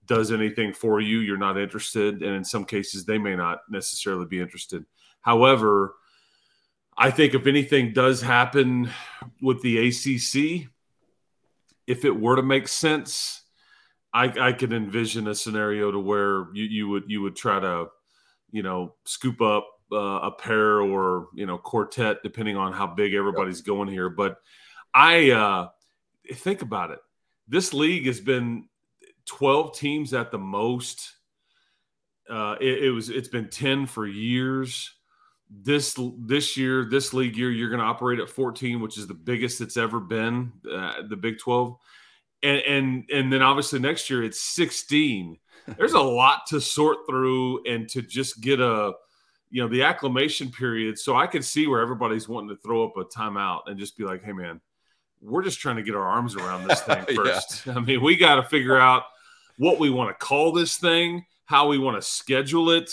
does 0.08 0.32
anything 0.32 0.74
for 0.74 1.00
you. 1.00 1.20
You're 1.20 1.38
not 1.38 1.58
interested, 1.58 2.24
and 2.24 2.36
in 2.36 2.44
some 2.44 2.66
cases, 2.66 3.06
they 3.06 3.18
may 3.18 3.36
not 3.36 3.60
necessarily 3.70 4.26
be 4.26 4.40
interested. 4.40 4.86
However, 5.22 5.96
I 6.98 7.12
think 7.12 7.34
if 7.34 7.46
anything 7.46 7.94
does 7.94 8.22
happen 8.22 8.90
with 9.42 9.62
the 9.62 9.88
ACC, 9.88 10.70
if 11.88 12.06
it 12.06 12.20
were 12.20 12.38
to 12.38 12.44
make 12.44 12.68
sense, 12.68 13.44
I, 14.14 14.34
I 14.40 14.54
could 14.54 14.72
envision 14.72 15.28
a 15.28 15.36
scenario 15.36 15.92
to 15.92 16.00
where 16.00 16.48
you, 16.54 16.64
you 16.64 16.88
would 16.90 17.04
you 17.08 17.22
would 17.22 17.36
try 17.36 17.60
to 17.60 17.88
you 18.56 18.64
know, 18.64 18.96
scoop 19.04 19.42
up 19.42 19.68
uh, 19.92 19.98
a 20.24 20.32
pair 20.32 20.80
or 20.80 21.28
you 21.36 21.46
know 21.46 21.58
quartet, 21.58 22.24
depending 22.24 22.56
on 22.56 22.72
how 22.72 22.88
big 22.88 23.14
everybody's 23.14 23.60
yep. 23.60 23.66
going 23.66 23.90
here. 23.90 24.10
But 24.10 24.38
I 24.94 25.32
uh, 25.32 25.70
think 26.34 26.62
about 26.62 26.92
it. 26.92 27.00
This 27.50 27.74
league 27.74 28.06
has 28.06 28.22
been 28.22 28.70
12 29.26 29.78
teams 29.78 30.14
at 30.14 30.32
the 30.32 30.38
most. 30.38 31.12
Uh, 32.30 32.56
it, 32.62 32.86
it, 32.86 32.92
was 32.92 33.10
it's 33.10 33.28
been 33.28 33.50
10 33.50 33.88
for 33.88 34.08
years. 34.08 34.90
This 35.50 36.00
this 36.18 36.56
year, 36.56 36.88
this 36.90 37.14
league 37.14 37.36
year, 37.36 37.52
you're 37.52 37.70
going 37.70 37.82
to 37.82 37.86
operate 37.86 38.20
at 38.20 38.30
14, 38.30 38.80
which 38.80 38.98
is 38.98 39.06
the 39.06 39.14
biggest 39.14 39.60
it's 39.60 39.76
ever 39.76 40.00
been, 40.00 40.54
uh, 40.74 41.02
the 41.10 41.18
Big 41.18 41.40
12, 41.40 41.76
and 42.42 42.62
and 42.62 43.10
and 43.14 43.34
then 43.34 43.42
obviously 43.42 43.80
next 43.80 44.10
year 44.10 44.24
it's 44.24 44.40
16 44.40 45.40
there's 45.78 45.94
a 45.94 46.00
lot 46.00 46.42
to 46.48 46.60
sort 46.60 46.98
through 47.08 47.64
and 47.66 47.88
to 47.90 48.02
just 48.02 48.42
get 48.42 48.60
a 48.60 48.94
you 49.50 49.62
know 49.62 49.68
the 49.68 49.84
acclimation 49.84 50.52
period 50.52 50.98
so 50.98 51.16
i 51.16 51.28
can 51.28 51.42
see 51.42 51.68
where 51.68 51.82
everybody's 51.82 52.28
wanting 52.28 52.50
to 52.50 52.62
throw 52.62 52.84
up 52.84 52.98
a 52.98 53.06
timeout 53.06 53.62
and 53.68 53.80
just 53.80 53.98
be 53.98 54.04
like 54.04 54.24
hey 54.24 54.34
man 54.34 54.60
we're 55.22 55.44
just 55.44 55.60
trying 55.60 55.76
to 55.76 55.84
get 55.84 55.96
our 55.96 56.06
arms 56.06 56.36
around 56.36 56.68
this 56.68 56.82
thing 56.82 57.04
first 57.16 57.66
yeah. 57.66 57.74
i 57.76 57.80
mean 57.80 58.02
we 58.02 58.16
got 58.16 58.36
to 58.36 58.44
figure 58.44 58.78
out 58.78 59.04
what 59.58 59.80
we 59.80 59.90
want 59.90 60.10
to 60.10 60.26
call 60.26 60.52
this 60.52 60.78
thing 60.78 61.24
how 61.46 61.68
we 61.68 61.78
want 61.78 61.96
to 61.96 62.02
schedule 62.02 62.72
it. 62.72 62.92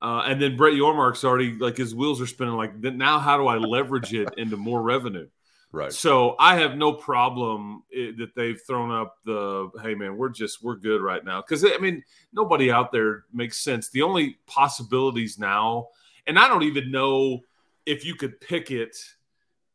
Uh, 0.00 0.22
and 0.26 0.40
then 0.40 0.56
Brett 0.56 0.74
Yormark's 0.74 1.24
already 1.24 1.52
like 1.58 1.76
his 1.76 1.94
wheels 1.94 2.20
are 2.20 2.26
spinning. 2.26 2.54
Like 2.54 2.76
now, 2.78 3.18
how 3.18 3.36
do 3.36 3.48
I 3.48 3.56
leverage 3.56 4.14
it 4.14 4.28
into 4.36 4.56
more 4.56 4.80
revenue? 4.80 5.26
Right. 5.70 5.92
So 5.92 6.34
I 6.38 6.56
have 6.56 6.76
no 6.76 6.94
problem 6.94 7.82
it, 7.90 8.16
that 8.18 8.34
they've 8.34 8.60
thrown 8.66 8.90
up 8.90 9.16
the 9.24 9.70
hey 9.82 9.94
man, 9.94 10.16
we're 10.16 10.30
just 10.30 10.62
we're 10.62 10.76
good 10.76 11.02
right 11.02 11.22
now 11.22 11.42
because 11.42 11.64
I 11.64 11.76
mean 11.78 12.02
nobody 12.32 12.70
out 12.70 12.90
there 12.90 13.24
makes 13.32 13.58
sense. 13.58 13.90
The 13.90 14.02
only 14.02 14.38
possibilities 14.46 15.38
now, 15.38 15.88
and 16.26 16.38
I 16.38 16.48
don't 16.48 16.62
even 16.62 16.90
know 16.90 17.40
if 17.84 18.04
you 18.04 18.14
could 18.14 18.40
pick 18.40 18.70
it 18.70 18.96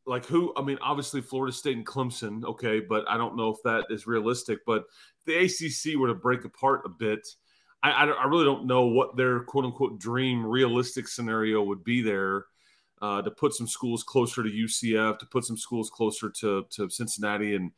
like 0.05 0.25
who 0.25 0.53
i 0.57 0.61
mean 0.61 0.77
obviously 0.81 1.21
florida 1.21 1.51
state 1.53 1.77
and 1.77 1.85
clemson 1.85 2.43
okay 2.43 2.79
but 2.79 3.09
i 3.09 3.17
don't 3.17 3.35
know 3.35 3.49
if 3.49 3.57
that 3.63 3.85
is 3.89 4.05
realistic 4.05 4.59
but 4.65 4.83
the 5.25 5.37
acc 5.43 5.97
were 5.97 6.07
to 6.07 6.13
break 6.13 6.45
apart 6.45 6.81
a 6.85 6.89
bit 6.89 7.27
I, 7.81 7.91
I, 7.91 8.05
I 8.05 8.25
really 8.25 8.45
don't 8.45 8.65
know 8.65 8.85
what 8.85 9.17
their 9.17 9.41
quote 9.41 9.65
unquote 9.65 9.99
dream 9.99 10.45
realistic 10.45 11.07
scenario 11.07 11.63
would 11.63 11.83
be 11.83 12.01
there 12.01 12.45
uh, 13.03 13.21
to 13.21 13.29
put 13.29 13.53
some 13.53 13.67
schools 13.67 14.01
closer 14.01 14.41
to 14.41 14.49
ucf 14.49 15.19
to 15.19 15.25
put 15.27 15.43
some 15.43 15.57
schools 15.57 15.89
closer 15.89 16.29
to, 16.29 16.65
to 16.71 16.89
cincinnati 16.89 17.55
and 17.55 17.71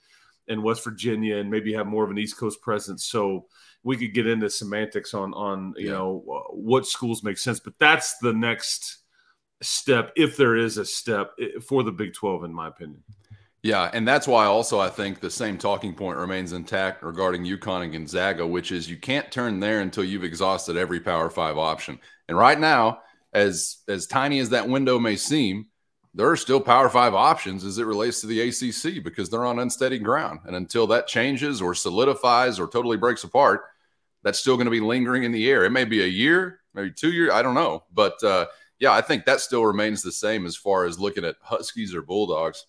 and 0.47 0.63
west 0.63 0.83
virginia 0.83 1.37
and 1.37 1.49
maybe 1.49 1.73
have 1.73 1.87
more 1.87 2.05
of 2.05 2.11
an 2.11 2.17
east 2.17 2.37
coast 2.37 2.61
presence 2.61 3.03
so 3.03 3.45
we 3.83 3.97
could 3.97 4.13
get 4.13 4.27
into 4.27 4.49
semantics 4.49 5.13
on 5.13 5.33
on 5.33 5.73
you 5.77 5.87
yeah. 5.87 5.93
know 5.93 6.23
uh, 6.31 6.53
what 6.53 6.85
schools 6.85 7.23
make 7.23 7.37
sense 7.37 7.59
but 7.59 7.73
that's 7.79 8.17
the 8.19 8.31
next 8.31 8.99
step, 9.61 10.11
if 10.15 10.37
there 10.37 10.55
is 10.55 10.77
a 10.77 10.85
step 10.85 11.31
for 11.67 11.83
the 11.83 11.91
Big 11.91 12.13
12, 12.13 12.45
in 12.45 12.53
my 12.53 12.67
opinion. 12.67 13.03
Yeah, 13.63 13.89
and 13.93 14.07
that's 14.07 14.27
why 14.27 14.45
also 14.45 14.79
I 14.79 14.89
think 14.89 15.19
the 15.19 15.31
same 15.31 15.57
talking 15.57 15.95
point 15.95 16.19
remains 16.19 16.53
intact 16.53 17.01
regarding 17.01 17.43
UConn 17.43 17.83
and 17.83 17.91
Gonzaga, 17.91 18.45
which 18.45 18.71
is 18.71 18.89
you 18.89 18.97
can't 18.97 19.31
turn 19.31 19.59
there 19.59 19.81
until 19.81 20.03
you've 20.03 20.23
exhausted 20.23 20.77
every 20.77 20.99
Power 20.99 21.31
Five 21.31 21.57
option. 21.57 21.99
And 22.27 22.37
right 22.37 22.59
now, 22.59 22.99
as 23.35 23.77
as 23.87 24.07
tiny 24.07 24.39
as 24.39 24.49
that 24.49 24.67
window 24.67 24.97
may 24.97 25.15
seem, 25.15 25.67
there 26.15 26.29
are 26.31 26.37
still 26.37 26.59
Power 26.59 26.89
Five 26.89 27.13
options 27.13 27.63
as 27.63 27.77
it 27.77 27.85
relates 27.85 28.21
to 28.21 28.27
the 28.27 28.41
ACC 28.41 29.03
because 29.03 29.29
they're 29.29 29.45
on 29.45 29.59
unsteady 29.59 29.99
ground. 29.99 30.39
And 30.45 30.55
until 30.55 30.87
that 30.87 31.07
changes 31.07 31.61
or 31.61 31.75
solidifies 31.75 32.59
or 32.59 32.67
totally 32.67 32.97
breaks 32.97 33.23
apart, 33.23 33.61
that's 34.23 34.39
still 34.39 34.55
going 34.55 34.65
to 34.65 34.71
be 34.71 34.79
lingering 34.79 35.23
in 35.23 35.31
the 35.31 35.47
air. 35.49 35.65
It 35.65 35.71
may 35.71 35.85
be 35.85 36.01
a 36.01 36.07
year, 36.07 36.61
maybe 36.73 36.91
two 36.91 37.11
years, 37.11 37.31
I 37.31 37.43
don't 37.43 37.55
know, 37.55 37.83
but. 37.93 38.23
uh, 38.23 38.47
yeah, 38.79 38.91
I 38.91 39.01
think 39.01 39.25
that 39.25 39.39
still 39.39 39.65
remains 39.65 40.01
the 40.01 40.11
same 40.11 40.45
as 40.45 40.55
far 40.55 40.85
as 40.85 40.99
looking 40.99 41.23
at 41.23 41.37
Huskies 41.41 41.95
or 41.95 42.01
Bulldogs. 42.01 42.65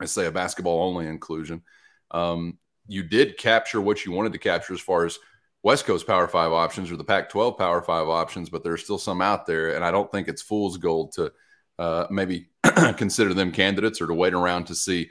I 0.00 0.06
say 0.06 0.26
a 0.26 0.32
basketball 0.32 0.82
only 0.88 1.06
inclusion. 1.06 1.62
Um, 2.10 2.58
you 2.86 3.02
did 3.02 3.36
capture 3.38 3.80
what 3.80 4.04
you 4.04 4.12
wanted 4.12 4.32
to 4.32 4.38
capture 4.38 4.74
as 4.74 4.80
far 4.80 5.04
as 5.04 5.18
West 5.64 5.86
Coast 5.86 6.06
Power 6.06 6.28
Five 6.28 6.52
options 6.52 6.92
or 6.92 6.96
the 6.96 7.04
Pac 7.04 7.30
12 7.30 7.56
Power 7.56 7.82
Five 7.82 8.06
options, 8.06 8.50
but 8.50 8.62
there's 8.62 8.84
still 8.84 8.98
some 8.98 9.22
out 9.22 9.46
there. 9.46 9.74
And 9.74 9.84
I 9.84 9.90
don't 9.90 10.12
think 10.12 10.28
it's 10.28 10.42
fool's 10.42 10.76
gold 10.76 11.12
to 11.12 11.32
uh, 11.78 12.06
maybe 12.10 12.50
consider 12.96 13.32
them 13.32 13.50
candidates 13.50 14.00
or 14.00 14.06
to 14.06 14.14
wait 14.14 14.34
around 14.34 14.66
to 14.66 14.74
see 14.74 15.08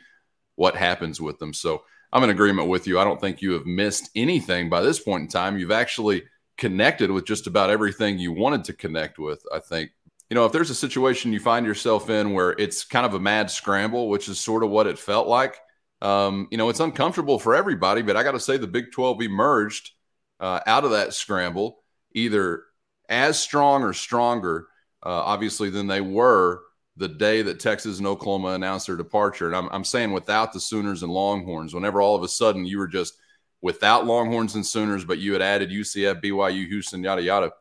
what 0.55 0.75
happens 0.75 1.19
with 1.19 1.39
them. 1.39 1.53
So 1.53 1.83
I'm 2.13 2.23
in 2.23 2.29
agreement 2.29 2.69
with 2.69 2.85
you. 2.85 2.99
I 2.99 3.03
don't 3.03 3.19
think 3.19 3.41
you 3.41 3.53
have 3.53 3.65
missed 3.65 4.11
anything 4.15 4.69
by 4.69 4.81
this 4.81 4.99
point 4.99 5.23
in 5.23 5.27
time. 5.27 5.57
You've 5.57 5.71
actually 5.71 6.23
connected 6.57 7.09
with 7.09 7.25
just 7.25 7.47
about 7.47 7.71
everything 7.71 8.19
you 8.19 8.31
wanted 8.31 8.63
to 8.65 8.73
connect 8.73 9.17
with, 9.17 9.43
I 9.51 9.59
think, 9.59 9.89
you 10.29 10.35
know, 10.35 10.45
if 10.45 10.51
there's 10.51 10.69
a 10.69 10.75
situation 10.75 11.33
you 11.33 11.39
find 11.39 11.65
yourself 11.65 12.11
in 12.11 12.31
where 12.31 12.51
it's 12.51 12.83
kind 12.83 13.07
of 13.07 13.15
a 13.15 13.19
mad 13.19 13.49
scramble, 13.49 14.07
which 14.07 14.29
is 14.29 14.39
sort 14.39 14.63
of 14.63 14.69
what 14.69 14.87
it 14.87 14.99
felt 14.99 15.27
like, 15.27 15.57
um, 16.01 16.47
you 16.51 16.57
know, 16.57 16.69
it's 16.69 16.79
uncomfortable 16.79 17.39
for 17.39 17.55
everybody. 17.55 18.03
But 18.03 18.17
I 18.17 18.23
got 18.23 18.31
to 18.33 18.39
say, 18.39 18.57
the 18.57 18.67
Big 18.67 18.91
12 18.91 19.23
emerged 19.23 19.91
uh, 20.43 20.59
out 20.67 20.83
of 20.83 20.91
that 20.91 21.13
scramble 21.13 21.79
either 22.13 22.63
as 23.09 23.39
strong 23.39 23.83
or 23.83 23.93
stronger, 23.93 24.67
uh, 25.03 25.09
obviously, 25.09 25.69
than 25.69 25.87
they 25.87 26.01
were 26.01 26.61
the 26.97 27.07
day 27.07 27.41
that 27.41 27.59
Texas 27.59 27.97
and 27.97 28.05
Oklahoma 28.05 28.49
announced 28.49 28.85
their 28.85 28.95
departure. 28.95 29.47
And 29.47 29.55
I'm, 29.55 29.69
I'm 29.71 29.83
saying 29.83 30.11
without 30.11 30.53
the 30.53 30.59
Sooners 30.59 31.01
and 31.01 31.11
Longhorns, 31.11 31.73
whenever 31.73 32.01
all 32.01 32.15
of 32.15 32.21
a 32.21 32.27
sudden 32.27 32.65
you 32.65 32.77
were 32.77 32.87
just 32.87 33.15
without 33.61 34.05
Longhorns 34.05 34.53
and 34.53 34.65
Sooners, 34.65 35.05
but 35.05 35.17
you 35.17 35.33
had 35.33 35.41
added 35.41 35.71
UCF, 35.71 36.21
BYU, 36.21 36.67
Houston, 36.67 37.03
yada, 37.03 37.23
yada 37.23 37.51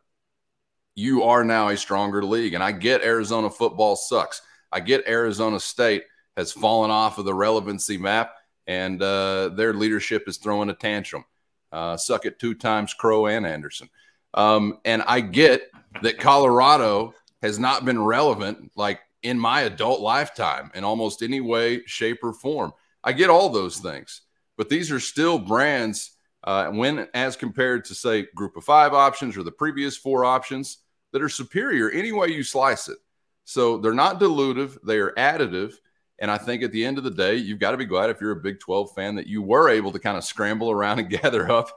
you 0.95 1.23
are 1.23 1.45
now 1.45 1.69
a 1.69 1.77
stronger 1.77 2.23
league. 2.25 2.55
And 2.55 2.63
I 2.63 2.73
get 2.73 3.03
Arizona 3.03 3.51
football 3.51 3.97
sucks. 3.97 4.43
I 4.71 4.81
get 4.81 5.09
Arizona 5.09 5.61
State 5.61 6.05
has 6.37 6.53
fallen 6.53 6.91
off 6.91 7.19
of 7.19 7.25
the 7.25 7.35
relevancy 7.35 7.99
map 7.99 8.35
and 8.67 9.03
uh, 9.03 9.51
their 9.51 9.75
leadership 9.75 10.25
is 10.27 10.39
throwing 10.39 10.71
a 10.71 10.75
tantrum. 10.75 11.25
Uh, 11.73 11.97
suck 11.97 12.27
it 12.27 12.39
two 12.39 12.55
times, 12.55 12.95
Crow 12.95 13.27
and 13.27 13.47
Anderson. 13.47 13.89
Um, 14.35 14.79
and 14.85 15.03
I 15.07 15.21
get 15.21 15.71
that 16.03 16.19
Colorado 16.19 17.15
has 17.43 17.59
not 17.59 17.85
been 17.85 18.03
relevant 18.03 18.71
like 18.77 19.01
in 19.23 19.39
my 19.39 19.63
adult 19.63 20.01
lifetime 20.01 20.71
in 20.75 20.85
almost 20.85 21.23
any 21.23 21.41
way, 21.41 21.83
shape, 21.87 22.23
or 22.23 22.33
form. 22.33 22.73
I 23.05 23.13
get 23.13 23.31
all 23.31 23.49
those 23.49 23.79
things, 23.79 24.23
but 24.57 24.69
these 24.69 24.91
are 24.91 25.01
still 25.01 25.39
brands 25.39 26.13
uh, 26.45 26.67
when 26.69 27.09
as 27.15 27.37
compared 27.37 27.85
to 27.87 27.95
say 27.95 28.27
group 28.35 28.57
of 28.57 28.65
five 28.65 28.95
options 28.95 29.37
or 29.37 29.43
the 29.43 29.53
previous 29.53 29.97
four 29.97 30.25
options 30.25 30.79
that 31.13 31.23
are 31.23 31.29
superior 31.29 31.91
any 31.91 32.13
way 32.13 32.29
you 32.29 32.43
slice 32.43 32.89
it. 32.89 32.99
So 33.45 33.79
they're 33.79 33.93
not 33.93 34.21
dilutive, 34.21 34.79
they 34.85 34.99
are 34.99 35.13
additive. 35.13 35.75
And 36.23 36.31
I 36.31 36.39
think 36.39 36.63
at 36.63 36.71
the 36.71 36.85
end 36.85 36.99
of 36.99 37.05
the 37.05 37.11
day, 37.11 37.35
you've 37.35 37.59
got 37.59 37.73
to 37.73 37.77
be 37.77 37.85
glad 37.85 38.09
if 38.09 38.21
you're 38.21 38.31
a 38.31 38.37
Big 38.37 38.61
12 38.61 38.95
fan 38.95 39.17
that 39.17 39.27
you 39.27 39.43
were 39.43 39.69
able 39.69 39.91
to 39.91 39.99
kind 39.99 40.17
of 40.17 40.23
scramble 40.23 40.71
around 40.71 41.01
and 41.01 41.11
gather 41.23 41.51
up 41.51 41.71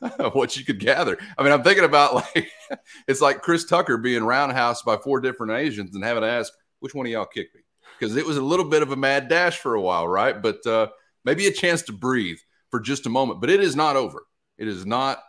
what 0.32 0.56
you 0.56 0.64
could 0.64 0.80
gather. 0.80 1.18
I 1.36 1.42
mean, 1.42 1.52
I'm 1.52 1.62
thinking 1.62 1.84
about 1.84 2.14
like 2.14 2.50
it's 3.06 3.20
like 3.20 3.42
Chris 3.42 3.66
Tucker 3.66 3.98
being 3.98 4.24
roundhouse 4.24 4.80
by 4.80 4.96
four 4.96 5.20
different 5.20 5.52
Asians 5.52 5.94
and 5.94 6.02
having 6.02 6.22
to 6.22 6.30
ask, 6.30 6.50
which 6.80 6.94
one 6.94 7.04
of 7.04 7.12
y'all 7.12 7.26
kicked 7.26 7.54
me? 7.54 7.60
Because 7.98 8.16
it 8.16 8.24
was 8.24 8.38
a 8.38 8.42
little 8.42 8.64
bit 8.64 8.80
of 8.80 8.90
a 8.90 8.96
mad 8.96 9.28
dash 9.28 9.58
for 9.58 9.74
a 9.74 9.80
while, 9.80 10.08
right? 10.08 10.40
But 10.40 10.66
uh, 10.66 10.88
maybe 11.26 11.46
a 11.46 11.52
chance 11.52 11.82
to 11.82 11.92
breathe 11.92 12.38
for 12.70 12.80
just 12.80 13.04
a 13.04 13.10
moment. 13.10 13.42
But 13.42 13.50
it 13.50 13.60
is 13.60 13.76
not 13.76 13.96
over. 13.96 14.24
It 14.56 14.66
is 14.66 14.86
not 14.86 15.22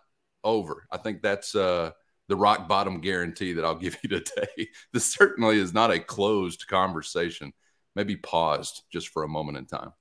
over. 0.46 0.88
I 0.90 0.96
think 0.96 1.22
that's 1.22 1.56
uh, 1.56 1.92
the 2.30 2.38
rock 2.38 2.70
bottom 2.70 3.02
guarantee 3.02 3.52
that 3.52 3.66
I'll 3.66 3.76
give 3.76 3.98
you 4.02 4.10
today. 4.10 4.70
This 4.94 5.12
certainly 5.12 5.58
is 5.58 5.74
not 5.74 5.92
a 5.92 6.00
closed 6.00 6.68
conversation, 6.70 7.52
maybe 7.95 8.15
paused 8.15 8.84
just 8.91 9.10
for 9.10 9.23
a 9.23 9.27
moment 9.27 9.58
in 9.58 9.65
time. 9.65 9.91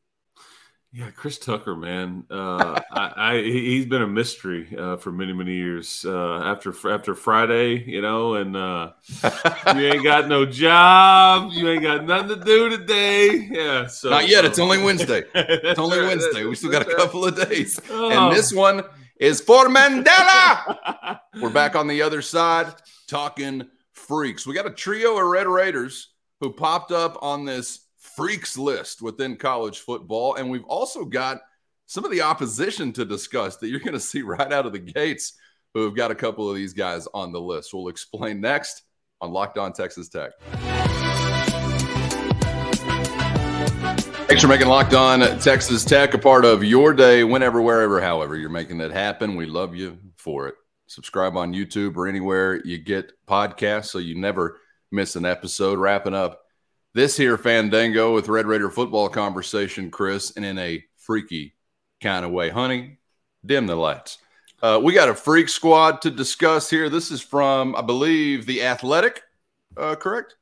Yeah, 0.92 1.10
Chris 1.12 1.38
Tucker, 1.38 1.76
man, 1.76 2.24
uh, 2.30 2.80
I, 2.90 3.12
I, 3.16 3.42
he's 3.42 3.86
been 3.86 4.02
a 4.02 4.08
mystery 4.08 4.76
uh, 4.76 4.96
for 4.96 5.12
many 5.12 5.32
many 5.32 5.54
years. 5.54 6.04
Uh, 6.04 6.40
after 6.42 6.74
after 6.90 7.14
Friday, 7.14 7.84
you 7.84 8.02
know, 8.02 8.34
and 8.34 8.56
uh, 8.56 8.90
you 9.76 9.86
ain't 9.86 10.02
got 10.02 10.26
no 10.26 10.44
job, 10.44 11.52
you 11.52 11.68
ain't 11.70 11.82
got 11.82 12.04
nothing 12.04 12.40
to 12.40 12.44
do 12.44 12.70
today. 12.70 13.48
Yeah, 13.52 13.86
so 13.86 14.10
not 14.10 14.28
yet. 14.28 14.44
It's 14.44 14.58
only 14.58 14.82
Wednesday. 14.82 15.22
It's 15.34 15.78
only 15.78 15.98
right, 15.98 16.08
Wednesday. 16.08 16.44
We 16.44 16.56
still 16.56 16.72
got 16.72 16.82
a 16.82 16.96
couple 16.96 17.24
of 17.24 17.36
days, 17.36 17.80
oh. 17.90 18.10
and 18.10 18.36
this 18.36 18.52
one 18.52 18.82
is 19.20 19.40
for 19.40 19.66
Mandela. 19.66 21.20
We're 21.40 21.50
back 21.50 21.76
on 21.76 21.86
the 21.86 22.02
other 22.02 22.20
side 22.20 22.74
talking 23.06 23.68
freaks. 23.92 24.44
We 24.44 24.54
got 24.54 24.66
a 24.66 24.70
trio 24.70 25.16
of 25.16 25.26
Red 25.26 25.46
Raiders 25.46 26.08
who 26.40 26.50
popped 26.50 26.90
up 26.90 27.18
on 27.22 27.44
this 27.44 27.86
freaks 27.98 28.56
list 28.56 29.02
within 29.02 29.36
college 29.36 29.80
football. 29.80 30.34
And 30.34 30.50
we've 30.50 30.64
also 30.64 31.04
got 31.04 31.40
some 31.86 32.04
of 32.04 32.10
the 32.10 32.22
opposition 32.22 32.92
to 32.94 33.04
discuss 33.04 33.58
that 33.58 33.68
you're 33.68 33.80
going 33.80 33.92
to 33.92 34.00
see 34.00 34.22
right 34.22 34.52
out 34.52 34.66
of 34.66 34.72
the 34.72 34.78
gates 34.78 35.34
who 35.74 35.84
have 35.84 35.94
got 35.94 36.10
a 36.10 36.14
couple 36.14 36.48
of 36.48 36.56
these 36.56 36.72
guys 36.72 37.06
on 37.14 37.30
the 37.32 37.40
list. 37.40 37.72
We'll 37.72 37.88
explain 37.88 38.40
next 38.40 38.82
on 39.20 39.32
Locked 39.32 39.58
On 39.58 39.72
Texas 39.72 40.08
Tech. 40.08 40.32
Thanks 44.26 44.42
for 44.42 44.48
making 44.48 44.68
Locked 44.68 44.94
On 44.94 45.20
Texas 45.40 45.84
Tech 45.84 46.14
a 46.14 46.18
part 46.18 46.44
of 46.44 46.64
your 46.64 46.94
day, 46.94 47.24
whenever, 47.24 47.60
wherever, 47.60 48.00
however 48.00 48.36
you're 48.36 48.48
making 48.48 48.78
that 48.78 48.92
happen. 48.92 49.36
We 49.36 49.46
love 49.46 49.74
you 49.74 49.98
for 50.16 50.48
it. 50.48 50.54
Subscribe 50.86 51.36
on 51.36 51.52
YouTube 51.52 51.96
or 51.96 52.08
anywhere 52.08 52.64
you 52.64 52.78
get 52.78 53.12
podcasts 53.28 53.86
so 53.86 53.98
you 53.98 54.18
never 54.18 54.58
miss 54.90 55.16
an 55.16 55.24
episode. 55.24 55.78
Wrapping 55.78 56.14
up 56.14 56.42
this 56.94 57.16
here 57.16 57.38
Fandango 57.38 58.14
with 58.14 58.28
Red 58.28 58.46
Raider 58.46 58.70
football 58.70 59.08
conversation, 59.08 59.90
Chris, 59.90 60.32
and 60.36 60.44
in 60.44 60.58
a 60.58 60.84
freaky 60.96 61.54
kind 62.02 62.24
of 62.24 62.30
way. 62.30 62.50
Honey, 62.50 62.98
dim 63.44 63.66
the 63.66 63.76
lights. 63.76 64.18
Uh, 64.62 64.80
we 64.82 64.92
got 64.92 65.08
a 65.08 65.14
freak 65.14 65.48
squad 65.48 66.02
to 66.02 66.10
discuss 66.10 66.68
here. 66.68 66.88
This 66.88 67.10
is 67.10 67.20
from, 67.22 67.74
I 67.76 67.82
believe, 67.82 68.44
The 68.44 68.62
Athletic, 68.62 69.22
uh, 69.76 69.94
correct? 69.94 70.36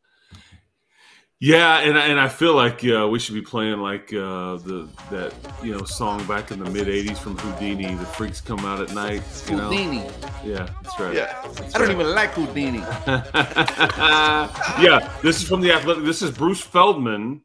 Yeah, 1.41 1.79
and 1.79 1.97
and 1.97 2.19
I 2.19 2.29
feel 2.29 2.55
like 2.55 2.85
uh, 2.85 3.07
we 3.07 3.21
should 3.21 3.37
be 3.37 3.43
playing 3.43 3.79
like 3.79 4.13
uh, 4.13 4.57
the 4.57 4.89
that 5.13 5.33
you 5.63 5.73
know 5.73 5.85
song 5.85 6.27
back 6.27 6.51
in 6.51 6.59
the 6.59 6.69
mid 6.69 6.89
'80s 6.89 7.17
from 7.17 7.37
Whodini. 7.37 7.97
The 7.97 8.07
freaks 8.07 8.41
come 8.41 8.59
out 8.61 8.81
at 8.81 8.93
night. 8.93 9.23
You 9.49 9.57
Whodini. 9.57 10.05
Yeah, 10.45 10.69
that's 10.83 10.99
right. 10.99 11.15
Yeah, 11.15 11.41
that's 11.53 11.77
I 11.77 11.79
don't 11.79 11.93
even 11.93 12.13
like 12.13 12.33
Whodini. 12.33 12.81
yeah, 14.83 15.13
this 15.23 15.41
is 15.41 15.49
from 15.49 15.61
the 15.61 15.71
athletic. 15.71 16.05
This 16.05 16.23
is 16.23 16.33
Bruce 16.33 16.61
Feldman 16.61 17.43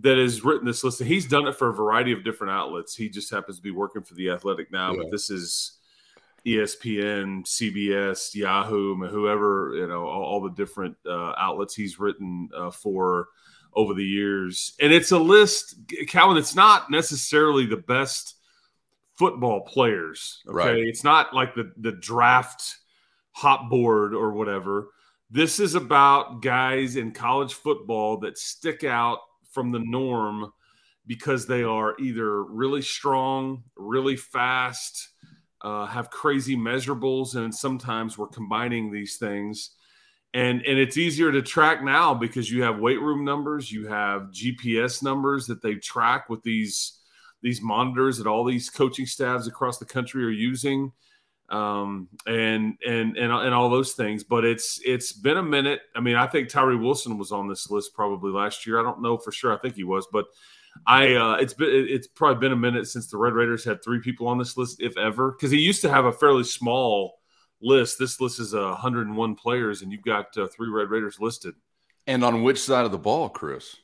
that 0.00 0.16
has 0.18 0.44
written 0.44 0.66
this 0.66 0.84
list. 0.84 1.02
He's 1.02 1.26
done 1.26 1.48
it 1.48 1.56
for 1.56 1.70
a 1.70 1.72
variety 1.72 2.12
of 2.12 2.22
different 2.22 2.52
outlets. 2.52 2.94
He 2.94 3.08
just 3.08 3.32
happens 3.32 3.56
to 3.56 3.62
be 3.62 3.72
working 3.72 4.02
for 4.02 4.14
the 4.14 4.30
Athletic 4.30 4.70
now, 4.70 4.92
yeah. 4.92 5.02
but 5.02 5.10
this 5.10 5.28
is 5.28 5.77
ESPN, 6.48 7.44
CBS, 7.44 8.34
Yahoo, 8.34 8.96
whoever 9.06 9.72
you 9.74 9.86
know, 9.86 10.06
all, 10.06 10.22
all 10.24 10.40
the 10.40 10.50
different 10.50 10.96
uh, 11.06 11.32
outlets 11.36 11.74
he's 11.74 11.98
written 11.98 12.48
uh, 12.56 12.70
for 12.70 13.28
over 13.74 13.94
the 13.94 14.04
years. 14.04 14.74
And 14.80 14.92
it's 14.92 15.12
a 15.12 15.18
list, 15.18 15.76
Calvin. 16.08 16.36
It's 16.36 16.54
not 16.54 16.90
necessarily 16.90 17.66
the 17.66 17.76
best 17.76 18.36
football 19.16 19.60
players. 19.62 20.42
Okay, 20.48 20.56
right. 20.56 20.78
it's 20.78 21.04
not 21.04 21.34
like 21.34 21.54
the 21.54 21.72
the 21.76 21.92
draft 21.92 22.76
hot 23.32 23.68
board 23.68 24.14
or 24.14 24.32
whatever. 24.32 24.88
This 25.30 25.60
is 25.60 25.74
about 25.74 26.40
guys 26.40 26.96
in 26.96 27.12
college 27.12 27.54
football 27.54 28.16
that 28.18 28.38
stick 28.38 28.82
out 28.82 29.18
from 29.50 29.70
the 29.70 29.80
norm 29.80 30.52
because 31.06 31.46
they 31.46 31.62
are 31.62 31.96
either 31.98 32.44
really 32.44 32.82
strong, 32.82 33.64
really 33.76 34.16
fast, 34.16 35.08
uh, 35.62 35.86
have 35.86 36.10
crazy 36.10 36.56
measurables, 36.56 37.34
and 37.34 37.54
sometimes 37.54 38.16
we're 38.16 38.28
combining 38.28 38.90
these 38.90 39.16
things. 39.16 39.70
And, 40.34 40.62
and 40.62 40.78
it's 40.78 40.98
easier 40.98 41.32
to 41.32 41.40
track 41.40 41.82
now 41.82 42.12
because 42.14 42.50
you 42.50 42.62
have 42.62 42.78
weight 42.78 43.00
room 43.00 43.24
numbers, 43.24 43.72
you 43.72 43.86
have 43.86 44.30
GPS 44.30 45.02
numbers 45.02 45.46
that 45.46 45.62
they 45.62 45.74
track 45.76 46.28
with 46.28 46.42
these 46.42 46.94
these 47.40 47.62
monitors 47.62 48.18
that 48.18 48.26
all 48.26 48.44
these 48.44 48.68
coaching 48.68 49.06
staffs 49.06 49.46
across 49.46 49.78
the 49.78 49.84
country 49.84 50.24
are 50.24 50.30
using 50.30 50.90
um, 51.50 52.08
and 52.26 52.76
and 52.86 53.16
and 53.16 53.32
and 53.32 53.54
all 53.54 53.70
those 53.70 53.92
things. 53.92 54.24
But 54.24 54.44
it's 54.44 54.80
it's 54.84 55.12
been 55.12 55.38
a 55.38 55.42
minute. 55.42 55.80
I 55.94 56.00
mean, 56.00 56.16
I 56.16 56.26
think 56.26 56.48
Tyree 56.48 56.76
Wilson 56.76 57.18
was 57.18 57.32
on 57.32 57.48
this 57.48 57.70
list 57.70 57.94
probably 57.94 58.32
last 58.32 58.66
year. 58.66 58.78
I 58.78 58.82
don't 58.82 59.02
know 59.02 59.16
for 59.16 59.32
sure. 59.32 59.54
I 59.54 59.58
think 59.58 59.74
he 59.74 59.84
was, 59.84 60.06
but 60.12 60.26
I 60.86 61.14
uh, 61.14 61.34
it's 61.34 61.54
been 61.54 61.86
it's 61.88 62.06
probably 62.06 62.40
been 62.40 62.52
a 62.52 62.56
minute 62.56 62.86
since 62.86 63.08
the 63.08 63.16
Red 63.16 63.32
Raiders 63.32 63.64
had 63.64 63.82
three 63.82 64.00
people 64.00 64.26
on 64.26 64.38
this 64.38 64.56
list, 64.56 64.80
if 64.80 64.96
ever, 64.96 65.32
because 65.32 65.50
he 65.50 65.58
used 65.58 65.82
to 65.82 65.90
have 65.90 66.04
a 66.04 66.12
fairly 66.12 66.44
small 66.44 67.18
list. 67.60 67.98
This 67.98 68.20
list 68.20 68.40
is 68.40 68.54
uh, 68.54 68.68
101 68.68 69.34
players, 69.34 69.82
and 69.82 69.92
you've 69.92 70.02
got 70.02 70.36
uh, 70.36 70.46
three 70.48 70.68
Red 70.68 70.90
Raiders 70.90 71.20
listed. 71.20 71.54
And 72.06 72.24
on 72.24 72.42
which 72.42 72.60
side 72.60 72.84
of 72.84 72.92
the 72.92 72.98
ball, 72.98 73.28
Chris? 73.28 73.76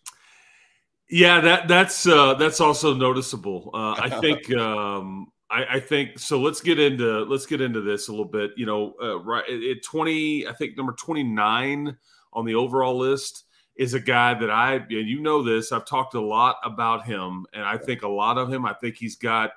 Yeah, 1.10 1.40
that 1.40 1.68
that's 1.68 2.06
uh, 2.06 2.34
that's 2.34 2.60
also 2.60 2.94
noticeable. 2.94 3.70
Uh, 3.74 3.94
I 3.98 4.08
think 4.20 4.52
um, 4.54 5.28
I, 5.50 5.64
I, 5.72 5.80
think 5.80 6.18
so. 6.18 6.40
Let's 6.40 6.60
get 6.60 6.78
into 6.78 7.24
let's 7.24 7.46
get 7.46 7.60
into 7.60 7.80
this 7.80 8.08
a 8.08 8.10
little 8.10 8.24
bit. 8.24 8.52
You 8.56 8.66
know, 8.66 8.94
uh, 9.02 9.20
right 9.20 9.44
at 9.48 9.82
twenty, 9.82 10.46
I 10.46 10.52
think 10.54 10.76
number 10.76 10.92
twenty 10.92 11.22
nine 11.22 11.96
on 12.32 12.44
the 12.44 12.54
overall 12.54 12.98
list 12.98 13.44
is 13.76 13.94
a 13.94 14.00
guy 14.00 14.34
that 14.34 14.50
I 14.50 14.74
and 14.74 15.08
you 15.08 15.20
know 15.20 15.42
this. 15.42 15.72
I've 15.72 15.84
talked 15.84 16.14
a 16.14 16.20
lot 16.20 16.56
about 16.64 17.04
him, 17.04 17.46
and 17.52 17.64
I 17.64 17.76
think 17.76 18.02
a 18.02 18.08
lot 18.08 18.38
of 18.38 18.52
him. 18.52 18.64
I 18.64 18.74
think 18.74 18.96
he's 18.96 19.16
got 19.16 19.52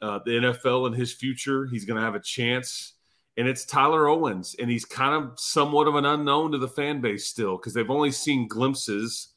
uh, 0.00 0.20
the 0.24 0.32
NFL 0.32 0.86
in 0.88 0.92
his 0.92 1.12
future. 1.12 1.66
He's 1.66 1.84
going 1.84 1.98
to 1.98 2.04
have 2.04 2.14
a 2.14 2.20
chance, 2.20 2.94
and 3.36 3.48
it's 3.48 3.64
Tyler 3.64 4.06
Owens, 4.06 4.54
and 4.58 4.70
he's 4.70 4.84
kind 4.84 5.14
of 5.14 5.38
somewhat 5.38 5.88
of 5.88 5.96
an 5.96 6.04
unknown 6.04 6.52
to 6.52 6.58
the 6.58 6.68
fan 6.68 7.00
base 7.00 7.26
still 7.26 7.56
because 7.56 7.74
they've 7.74 7.90
only 7.90 8.12
seen 8.12 8.48
glimpses. 8.48 9.28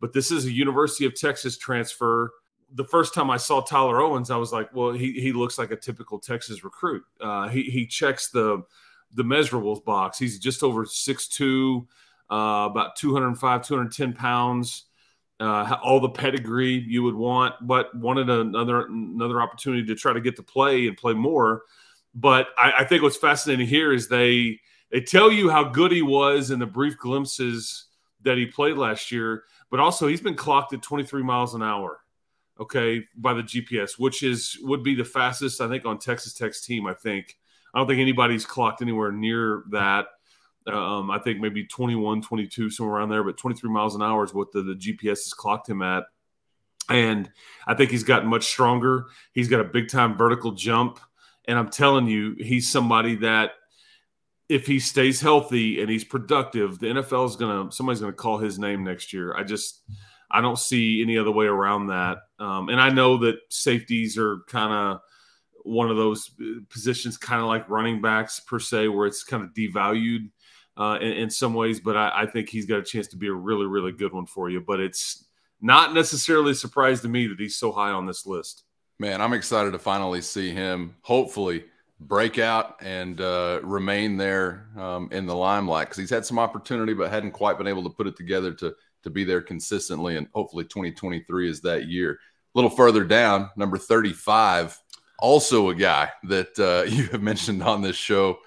But 0.00 0.12
this 0.12 0.30
is 0.30 0.46
a 0.46 0.52
University 0.52 1.04
of 1.04 1.14
Texas 1.14 1.58
transfer 1.58 2.32
the 2.72 2.84
first 2.84 3.14
time 3.14 3.30
I 3.30 3.36
saw 3.36 3.60
Tyler 3.60 4.00
Owens, 4.00 4.30
I 4.30 4.36
was 4.36 4.52
like, 4.52 4.74
well, 4.74 4.92
he, 4.92 5.12
he 5.12 5.32
looks 5.32 5.58
like 5.58 5.70
a 5.70 5.76
typical 5.76 6.18
Texas 6.18 6.62
recruit. 6.62 7.02
Uh, 7.20 7.48
he, 7.48 7.62
he 7.64 7.86
checks 7.86 8.28
the 8.28 8.62
the 9.12 9.24
measurables 9.24 9.84
box. 9.84 10.18
He's 10.18 10.38
just 10.38 10.62
over 10.62 10.84
6'2, 10.84 11.84
uh, 12.30 12.68
about 12.70 12.96
205, 12.96 13.66
210 13.66 14.12
pounds. 14.12 14.84
Uh, 15.38 15.78
all 15.82 16.00
the 16.00 16.08
pedigree 16.10 16.84
you 16.86 17.02
would 17.02 17.14
want, 17.14 17.54
but 17.62 17.94
wanted 17.94 18.28
another 18.28 18.86
another 18.88 19.40
opportunity 19.40 19.86
to 19.86 19.94
try 19.94 20.12
to 20.12 20.20
get 20.20 20.36
to 20.36 20.42
play 20.42 20.86
and 20.86 20.98
play 20.98 21.14
more. 21.14 21.62
But 22.14 22.48
I, 22.58 22.72
I 22.80 22.84
think 22.84 23.02
what's 23.02 23.16
fascinating 23.16 23.66
here 23.66 23.90
is 23.90 24.06
they 24.06 24.60
they 24.90 25.00
tell 25.00 25.32
you 25.32 25.48
how 25.48 25.64
good 25.64 25.92
he 25.92 26.02
was 26.02 26.50
in 26.50 26.58
the 26.58 26.66
brief 26.66 26.98
glimpses 26.98 27.86
that 28.20 28.36
he 28.36 28.44
played 28.44 28.76
last 28.76 29.10
year, 29.10 29.44
but 29.70 29.80
also 29.80 30.08
he's 30.08 30.20
been 30.20 30.34
clocked 30.34 30.74
at 30.74 30.82
23 30.82 31.22
miles 31.22 31.54
an 31.54 31.62
hour 31.62 32.00
okay, 32.60 33.06
by 33.16 33.32
the 33.32 33.42
GPS, 33.42 33.98
which 33.98 34.22
is 34.22 34.58
would 34.62 34.82
be 34.82 34.94
the 34.94 35.04
fastest 35.04 35.60
I 35.60 35.68
think 35.68 35.86
on 35.86 35.98
Texas 35.98 36.34
Tech's 36.34 36.60
team. 36.60 36.86
I 36.86 36.94
think 36.94 37.36
I 37.74 37.78
don't 37.78 37.88
think 37.88 38.00
anybody's 38.00 38.44
clocked 38.44 38.82
anywhere 38.82 39.10
near 39.10 39.64
that. 39.70 40.06
Um, 40.66 41.10
I 41.10 41.18
think 41.18 41.40
maybe 41.40 41.64
21, 41.64 42.22
22, 42.22 42.70
somewhere 42.70 42.96
around 42.96 43.08
there, 43.08 43.24
but 43.24 43.36
23 43.36 43.70
miles 43.70 43.94
an 43.94 44.02
hour 44.02 44.24
is 44.24 44.34
what 44.34 44.52
the, 44.52 44.62
the 44.62 44.74
GPS 44.74 45.24
has 45.24 45.32
clocked 45.32 45.68
him 45.68 45.82
at. 45.82 46.04
And 46.88 47.30
I 47.66 47.74
think 47.74 47.90
he's 47.90 48.02
gotten 48.02 48.28
much 48.28 48.44
stronger. 48.44 49.06
He's 49.32 49.48
got 49.48 49.60
a 49.60 49.64
big 49.64 49.88
time 49.88 50.16
vertical 50.16 50.52
jump. 50.52 50.98
And 51.46 51.58
I'm 51.58 51.70
telling 51.70 52.06
you, 52.06 52.34
he's 52.38 52.70
somebody 52.70 53.16
that 53.16 53.52
if 54.48 54.66
he 54.66 54.80
stays 54.80 55.20
healthy 55.20 55.80
and 55.80 55.88
he's 55.88 56.04
productive, 56.04 56.78
the 56.80 56.88
NFL 56.88 57.28
is 57.28 57.36
gonna 57.36 57.70
somebody's 57.70 58.00
gonna 58.00 58.12
call 58.12 58.38
his 58.38 58.58
name 58.58 58.82
next 58.82 59.12
year. 59.12 59.34
I 59.36 59.44
just 59.44 59.82
I 60.30 60.40
don't 60.40 60.58
see 60.58 61.02
any 61.02 61.16
other 61.16 61.30
way 61.30 61.46
around 61.46 61.86
that. 61.86 62.18
Um, 62.38 62.68
and 62.68 62.80
I 62.80 62.90
know 62.90 63.18
that 63.18 63.36
safeties 63.48 64.18
are 64.18 64.40
kind 64.48 64.72
of 64.72 65.00
one 65.62 65.90
of 65.90 65.96
those 65.96 66.30
uh, 66.40 66.60
positions, 66.68 67.16
kind 67.16 67.40
of 67.40 67.46
like 67.46 67.68
running 67.68 68.00
backs 68.00 68.40
per 68.40 68.58
se, 68.58 68.88
where 68.88 69.06
it's 69.06 69.22
kind 69.22 69.42
of 69.42 69.50
devalued 69.50 70.30
uh, 70.76 70.98
in, 71.00 71.12
in, 71.12 71.30
some 71.30 71.54
ways. 71.54 71.80
But 71.80 71.96
I, 71.96 72.22
I, 72.22 72.26
think 72.26 72.48
he's 72.48 72.66
got 72.66 72.78
a 72.78 72.82
chance 72.82 73.06
to 73.08 73.16
be 73.16 73.28
a 73.28 73.32
really, 73.32 73.66
really 73.66 73.92
good 73.92 74.12
one 74.12 74.26
for 74.26 74.48
you. 74.48 74.60
But 74.60 74.80
it's 74.80 75.26
not 75.60 75.92
necessarily 75.92 76.52
a 76.52 76.54
surprise 76.54 77.00
to 77.02 77.08
me 77.08 77.26
that 77.26 77.38
he's 77.38 77.56
so 77.56 77.72
high 77.72 77.90
on 77.90 78.06
this 78.06 78.26
list. 78.26 78.64
Man, 78.98 79.20
I'm 79.20 79.32
excited 79.32 79.72
to 79.72 79.78
finally 79.78 80.20
see 80.20 80.50
him. 80.50 80.96
Hopefully 81.02 81.64
break 82.00 82.38
out 82.38 82.76
and 82.80 83.20
uh, 83.20 83.60
remain 83.62 84.16
there 84.16 84.68
um, 84.76 85.08
in 85.12 85.26
the 85.26 85.34
limelight 85.34 85.86
because 85.86 85.98
he's 85.98 86.10
had 86.10 86.24
some 86.24 86.38
opportunity 86.38 86.94
but 86.94 87.10
hadn't 87.10 87.32
quite 87.32 87.58
been 87.58 87.66
able 87.66 87.82
to 87.82 87.90
put 87.90 88.06
it 88.06 88.16
together 88.16 88.52
to 88.54 88.74
to 89.02 89.10
be 89.10 89.24
there 89.24 89.40
consistently. 89.40 90.16
And 90.16 90.28
hopefully 90.34 90.64
2023 90.64 91.48
is 91.48 91.60
that 91.62 91.86
year. 91.86 92.12
A 92.12 92.58
little 92.58 92.70
further 92.70 93.04
down, 93.04 93.50
number 93.56 93.78
35, 93.78 94.78
also 95.18 95.70
a 95.70 95.74
guy 95.74 96.10
that 96.24 96.58
uh, 96.58 96.84
you 96.88 97.06
have 97.08 97.22
mentioned 97.22 97.62
on 97.62 97.82
this 97.82 97.96
show, 97.96 98.38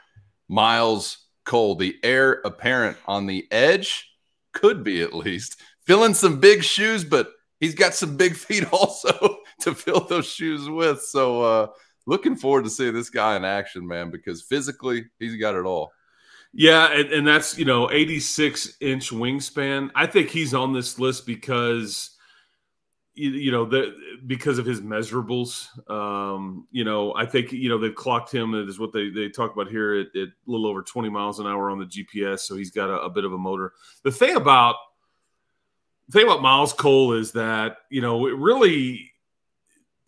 Myles 0.48 1.23
Cole, 1.46 1.76
the 1.76 1.98
heir 2.04 2.42
apparent 2.46 2.98
on 3.06 3.26
the 3.26 3.48
edge, 3.52 4.10
could 4.54 4.84
be 4.84 5.02
at 5.02 5.14
least 5.14 5.62
filling 5.86 6.14
some 6.14 6.40
big 6.40 6.64
shoes, 6.64 7.04
but 7.04 7.32
he's 7.60 7.76
got 7.76 7.94
some 7.94 8.18
big 8.18 8.36
feet 8.36 8.66
also 8.72 9.38
to 9.62 9.74
fill 9.74 10.02
those 10.02 10.28
shoes 10.28 10.70
with. 10.70 11.02
So, 11.02 11.42
uh, 11.42 11.68
looking 12.06 12.36
forward 12.36 12.66
to 12.66 12.70
seeing 12.70 12.94
this 12.94 13.10
guy 13.10 13.36
in 13.36 13.46
action, 13.46 13.88
man, 13.88 14.12
because 14.12 14.42
physically 14.42 15.06
he's 15.20 15.36
got 15.36 15.56
it 15.56 15.66
all. 15.66 15.92
Yeah, 16.54 16.92
and, 16.92 17.12
and, 17.12 17.28
that's 17.28 17.58
you 17.58 17.66
know 17.66 17.90
86 17.92 18.78
inch 18.80 19.10
wingspan. 19.10 19.90
I 19.96 20.06
think 20.06 20.30
he's 20.30 20.54
on 20.54 20.72
this 20.72 21.00
list 21.00 21.26
because 21.26 22.13
you, 23.16 23.30
you 23.32 23.52
know 23.52 23.66
the 23.66 23.96
because 24.26 24.58
of 24.58 24.66
his 24.66 24.82
measurables. 24.82 25.68
Um, 25.90 26.68
you 26.72 26.84
know, 26.84 27.14
I 27.16 27.26
think 27.26 27.52
you 27.52 27.70
know 27.70 27.78
they've 27.78 27.94
clocked 27.94 28.34
him. 28.34 28.54
It 28.54 28.68
is 28.68 28.80
what 28.80 28.94
they 28.94 29.10
they 29.10 29.30
talk 29.30 29.54
about 29.54 29.70
here 29.70 29.94
at, 29.96 30.08
at, 30.16 30.28
a 30.28 30.32
little 30.46 30.68
over 30.68 30.82
20 30.82 31.10
miles 31.10 31.40
an 31.40 31.48
hour 31.48 31.70
on 31.70 31.80
the 31.80 31.86
GPS. 31.86 32.42
So 32.42 32.56
he's 32.56 32.72
got 32.72 32.90
a, 32.90 33.02
a 33.02 33.10
bit 33.10 33.26
of 33.26 33.34
a 33.34 33.38
motor. 33.38 33.74
The 34.04 34.12
thing 34.12 34.36
about 34.36 34.76
the 36.08 36.20
thing 36.20 36.28
about 36.28 36.42
Myles 36.42 36.74
Cole 36.74 37.14
is 37.14 37.32
that 37.34 37.78
you 37.90 38.02
know 38.02 38.28
it 38.28 38.36
really 38.36 39.12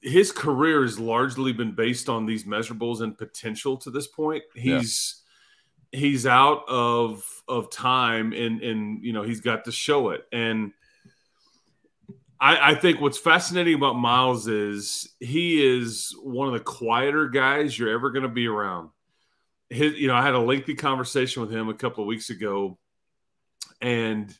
his 0.01 0.31
career 0.31 0.83
has 0.83 0.99
largely 0.99 1.51
been 1.51 1.73
based 1.73 2.09
on 2.09 2.25
these 2.25 2.43
measurables 2.43 3.01
and 3.01 3.17
potential 3.17 3.77
to 3.77 3.89
this 3.89 4.07
point. 4.07 4.43
He's 4.53 5.15
yeah 5.17 5.21
he's 5.95 6.25
out 6.25 6.63
of 6.67 7.25
of 7.47 7.71
time 7.71 8.33
and 8.33 8.61
and 8.61 9.03
you 9.03 9.13
know 9.13 9.23
he's 9.23 9.39
got 9.39 9.65
to 9.65 9.71
show 9.71 10.09
it 10.09 10.25
and 10.31 10.71
I, 12.45 12.73
I 12.73 12.75
think 12.75 13.01
what's 13.01 13.17
fascinating 13.17 13.73
about 13.73 13.95
Myles 13.95 14.47
is 14.47 15.09
he 15.19 15.65
is 15.65 16.15
one 16.21 16.47
of 16.47 16.53
the 16.53 16.59
quieter 16.59 17.27
guys 17.27 17.77
you're 17.77 17.89
ever 17.89 18.11
going 18.11 18.21
to 18.21 18.29
be 18.29 18.45
around. 18.47 18.91
His, 19.67 19.95
you 19.95 20.07
know, 20.07 20.13
I 20.13 20.21
had 20.21 20.35
a 20.35 20.39
lengthy 20.39 20.75
conversation 20.75 21.41
with 21.41 21.51
him 21.51 21.69
a 21.69 21.73
couple 21.73 22.03
of 22.03 22.07
weeks 22.07 22.29
ago, 22.29 22.77
and 23.81 24.31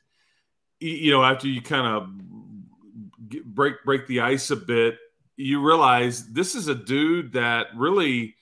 you 0.80 1.10
know, 1.10 1.24
after 1.24 1.48
you 1.48 1.64
kind 1.64 1.88
of 1.88 3.44
break 3.44 3.84
break 3.84 4.06
the 4.06 4.20
ice 4.20 4.52
a 4.52 4.56
bit, 4.56 5.00
you 5.36 5.66
realize 5.66 6.28
this 6.28 6.54
is 6.54 6.68
a 6.68 6.76
dude 6.76 7.34
that 7.34 7.70
really 7.76 8.36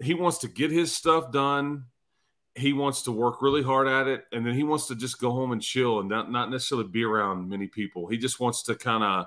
he 0.00 0.14
wants 0.14 0.38
to 0.38 0.48
get 0.48 0.70
his 0.70 0.94
stuff 0.94 1.32
done 1.32 1.86
he 2.60 2.72
wants 2.72 3.02
to 3.02 3.12
work 3.12 3.42
really 3.42 3.62
hard 3.62 3.88
at 3.88 4.06
it 4.06 4.24
and 4.32 4.44
then 4.44 4.54
he 4.54 4.62
wants 4.62 4.86
to 4.86 4.94
just 4.94 5.20
go 5.20 5.30
home 5.30 5.52
and 5.52 5.62
chill 5.62 6.00
and 6.00 6.08
not, 6.08 6.30
not 6.30 6.50
necessarily 6.50 6.86
be 6.86 7.02
around 7.02 7.48
many 7.48 7.66
people. 7.66 8.06
He 8.06 8.18
just 8.18 8.40
wants 8.40 8.62
to 8.64 8.74
kind 8.74 9.02
of 9.02 9.26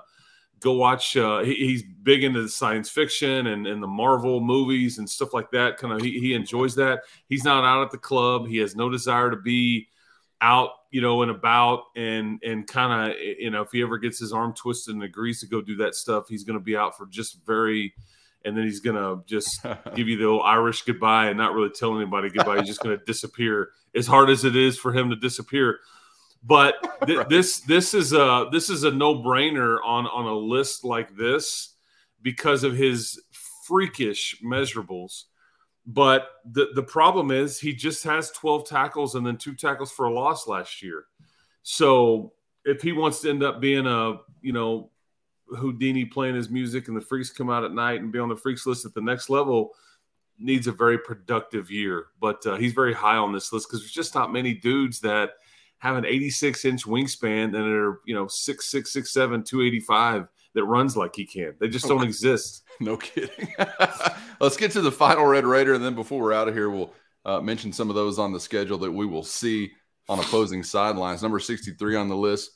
go 0.60 0.72
watch 0.72 1.16
uh, 1.16 1.40
he, 1.40 1.54
he's 1.54 1.82
big 1.82 2.24
into 2.24 2.48
science 2.48 2.88
fiction 2.88 3.48
and, 3.48 3.66
and 3.66 3.82
the 3.82 3.86
marvel 3.86 4.40
movies 4.40 4.98
and 4.98 5.08
stuff 5.08 5.34
like 5.34 5.50
that 5.50 5.76
kind 5.76 5.92
of 5.92 6.00
he, 6.00 6.18
he 6.18 6.34
enjoys 6.34 6.74
that. 6.76 7.02
He's 7.28 7.44
not 7.44 7.64
out 7.64 7.82
at 7.82 7.90
the 7.90 7.98
club. 7.98 8.46
He 8.46 8.58
has 8.58 8.74
no 8.74 8.88
desire 8.88 9.30
to 9.30 9.36
be 9.36 9.88
out 10.40 10.70
you 10.90 11.00
know 11.00 11.22
and 11.22 11.30
about 11.30 11.84
and 11.96 12.38
and 12.44 12.66
kind 12.66 13.10
of 13.10 13.18
you 13.18 13.50
know 13.50 13.62
if 13.62 13.70
he 13.72 13.82
ever 13.82 13.98
gets 13.98 14.18
his 14.18 14.32
arm 14.32 14.52
twisted 14.52 14.94
and 14.94 15.02
agrees 15.02 15.40
to 15.40 15.46
go 15.46 15.62
do 15.62 15.76
that 15.76 15.94
stuff 15.94 16.28
he's 16.28 16.44
going 16.44 16.58
to 16.58 16.64
be 16.64 16.76
out 16.76 16.96
for 16.96 17.06
just 17.06 17.44
very 17.46 17.94
and 18.44 18.56
then 18.56 18.64
he's 18.64 18.80
gonna 18.80 19.22
just 19.26 19.64
give 19.94 20.08
you 20.08 20.16
the 20.16 20.26
old 20.26 20.42
Irish 20.44 20.82
goodbye 20.82 21.26
and 21.26 21.38
not 21.38 21.54
really 21.54 21.70
tell 21.70 21.96
anybody 21.96 22.30
goodbye. 22.30 22.58
He's 22.58 22.68
just 22.68 22.82
gonna 22.82 22.96
disappear. 23.06 23.70
As 23.94 24.06
hard 24.06 24.30
as 24.30 24.44
it 24.44 24.56
is 24.56 24.76
for 24.76 24.92
him 24.92 25.10
to 25.10 25.16
disappear, 25.16 25.78
but 26.42 26.74
th- 27.06 27.18
right. 27.18 27.28
this 27.28 27.60
this 27.60 27.94
is 27.94 28.12
a 28.12 28.48
this 28.52 28.68
is 28.68 28.84
a 28.84 28.90
no 28.90 29.14
brainer 29.14 29.78
on 29.84 30.06
on 30.06 30.26
a 30.26 30.34
list 30.34 30.84
like 30.84 31.16
this 31.16 31.74
because 32.22 32.64
of 32.64 32.76
his 32.76 33.20
freakish 33.66 34.36
measurables. 34.44 35.24
But 35.86 36.28
the 36.44 36.68
the 36.74 36.82
problem 36.82 37.30
is 37.30 37.60
he 37.60 37.72
just 37.72 38.04
has 38.04 38.30
12 38.32 38.66
tackles 38.66 39.14
and 39.14 39.26
then 39.26 39.36
two 39.36 39.54
tackles 39.54 39.92
for 39.92 40.06
a 40.06 40.12
loss 40.12 40.46
last 40.46 40.82
year. 40.82 41.04
So 41.62 42.32
if 42.64 42.82
he 42.82 42.92
wants 42.92 43.20
to 43.20 43.30
end 43.30 43.42
up 43.42 43.60
being 43.60 43.86
a 43.86 44.14
you 44.40 44.52
know 44.52 44.90
Whodini 45.52 46.10
playing 46.10 46.34
his 46.34 46.50
music 46.50 46.88
and 46.88 46.96
the 46.96 47.00
freaks 47.00 47.30
come 47.30 47.50
out 47.50 47.64
at 47.64 47.72
night 47.72 48.00
and 48.00 48.12
be 48.12 48.18
on 48.18 48.28
the 48.28 48.36
freaks 48.36 48.66
list 48.66 48.84
at 48.84 48.94
the 48.94 49.00
next 49.00 49.30
level, 49.30 49.72
needs 50.38 50.66
a 50.66 50.72
very 50.72 50.98
productive 50.98 51.70
year. 51.70 52.06
But 52.20 52.44
uh, 52.46 52.56
he's 52.56 52.72
very 52.72 52.94
high 52.94 53.16
on 53.16 53.32
this 53.32 53.52
list 53.52 53.68
because 53.68 53.80
there's 53.80 53.92
just 53.92 54.14
not 54.14 54.32
many 54.32 54.54
dudes 54.54 55.00
that 55.00 55.30
have 55.78 55.96
an 55.96 56.06
86 56.06 56.64
inch 56.64 56.84
wingspan 56.84 57.44
and 57.44 57.56
are 57.56 58.00
you 58.06 58.14
know 58.14 58.26
six 58.26 58.70
six 58.70 58.90
six 58.92 59.12
seven 59.12 59.42
285 59.42 60.28
that 60.54 60.64
runs 60.64 60.96
like 60.96 61.14
he 61.14 61.26
can. 61.26 61.54
They 61.60 61.68
just 61.68 61.86
don't 61.86 61.98
okay. 61.98 62.08
exist. 62.08 62.62
No 62.80 62.96
kidding. 62.96 63.54
Let's 64.40 64.56
get 64.56 64.72
to 64.72 64.80
the 64.80 64.90
final 64.90 65.24
Red 65.24 65.46
Raider, 65.46 65.74
and 65.74 65.84
then 65.84 65.94
before 65.94 66.20
we're 66.20 66.32
out 66.32 66.48
of 66.48 66.54
here, 66.54 66.68
we'll 66.68 66.92
uh, 67.24 67.40
mention 67.40 67.72
some 67.72 67.88
of 67.88 67.94
those 67.94 68.18
on 68.18 68.32
the 68.32 68.40
schedule 68.40 68.78
that 68.78 68.90
we 68.90 69.06
will 69.06 69.22
see 69.22 69.70
on 70.08 70.18
opposing 70.18 70.64
sidelines. 70.64 71.22
Number 71.22 71.38
63 71.38 71.94
on 71.94 72.08
the 72.08 72.16
list, 72.16 72.50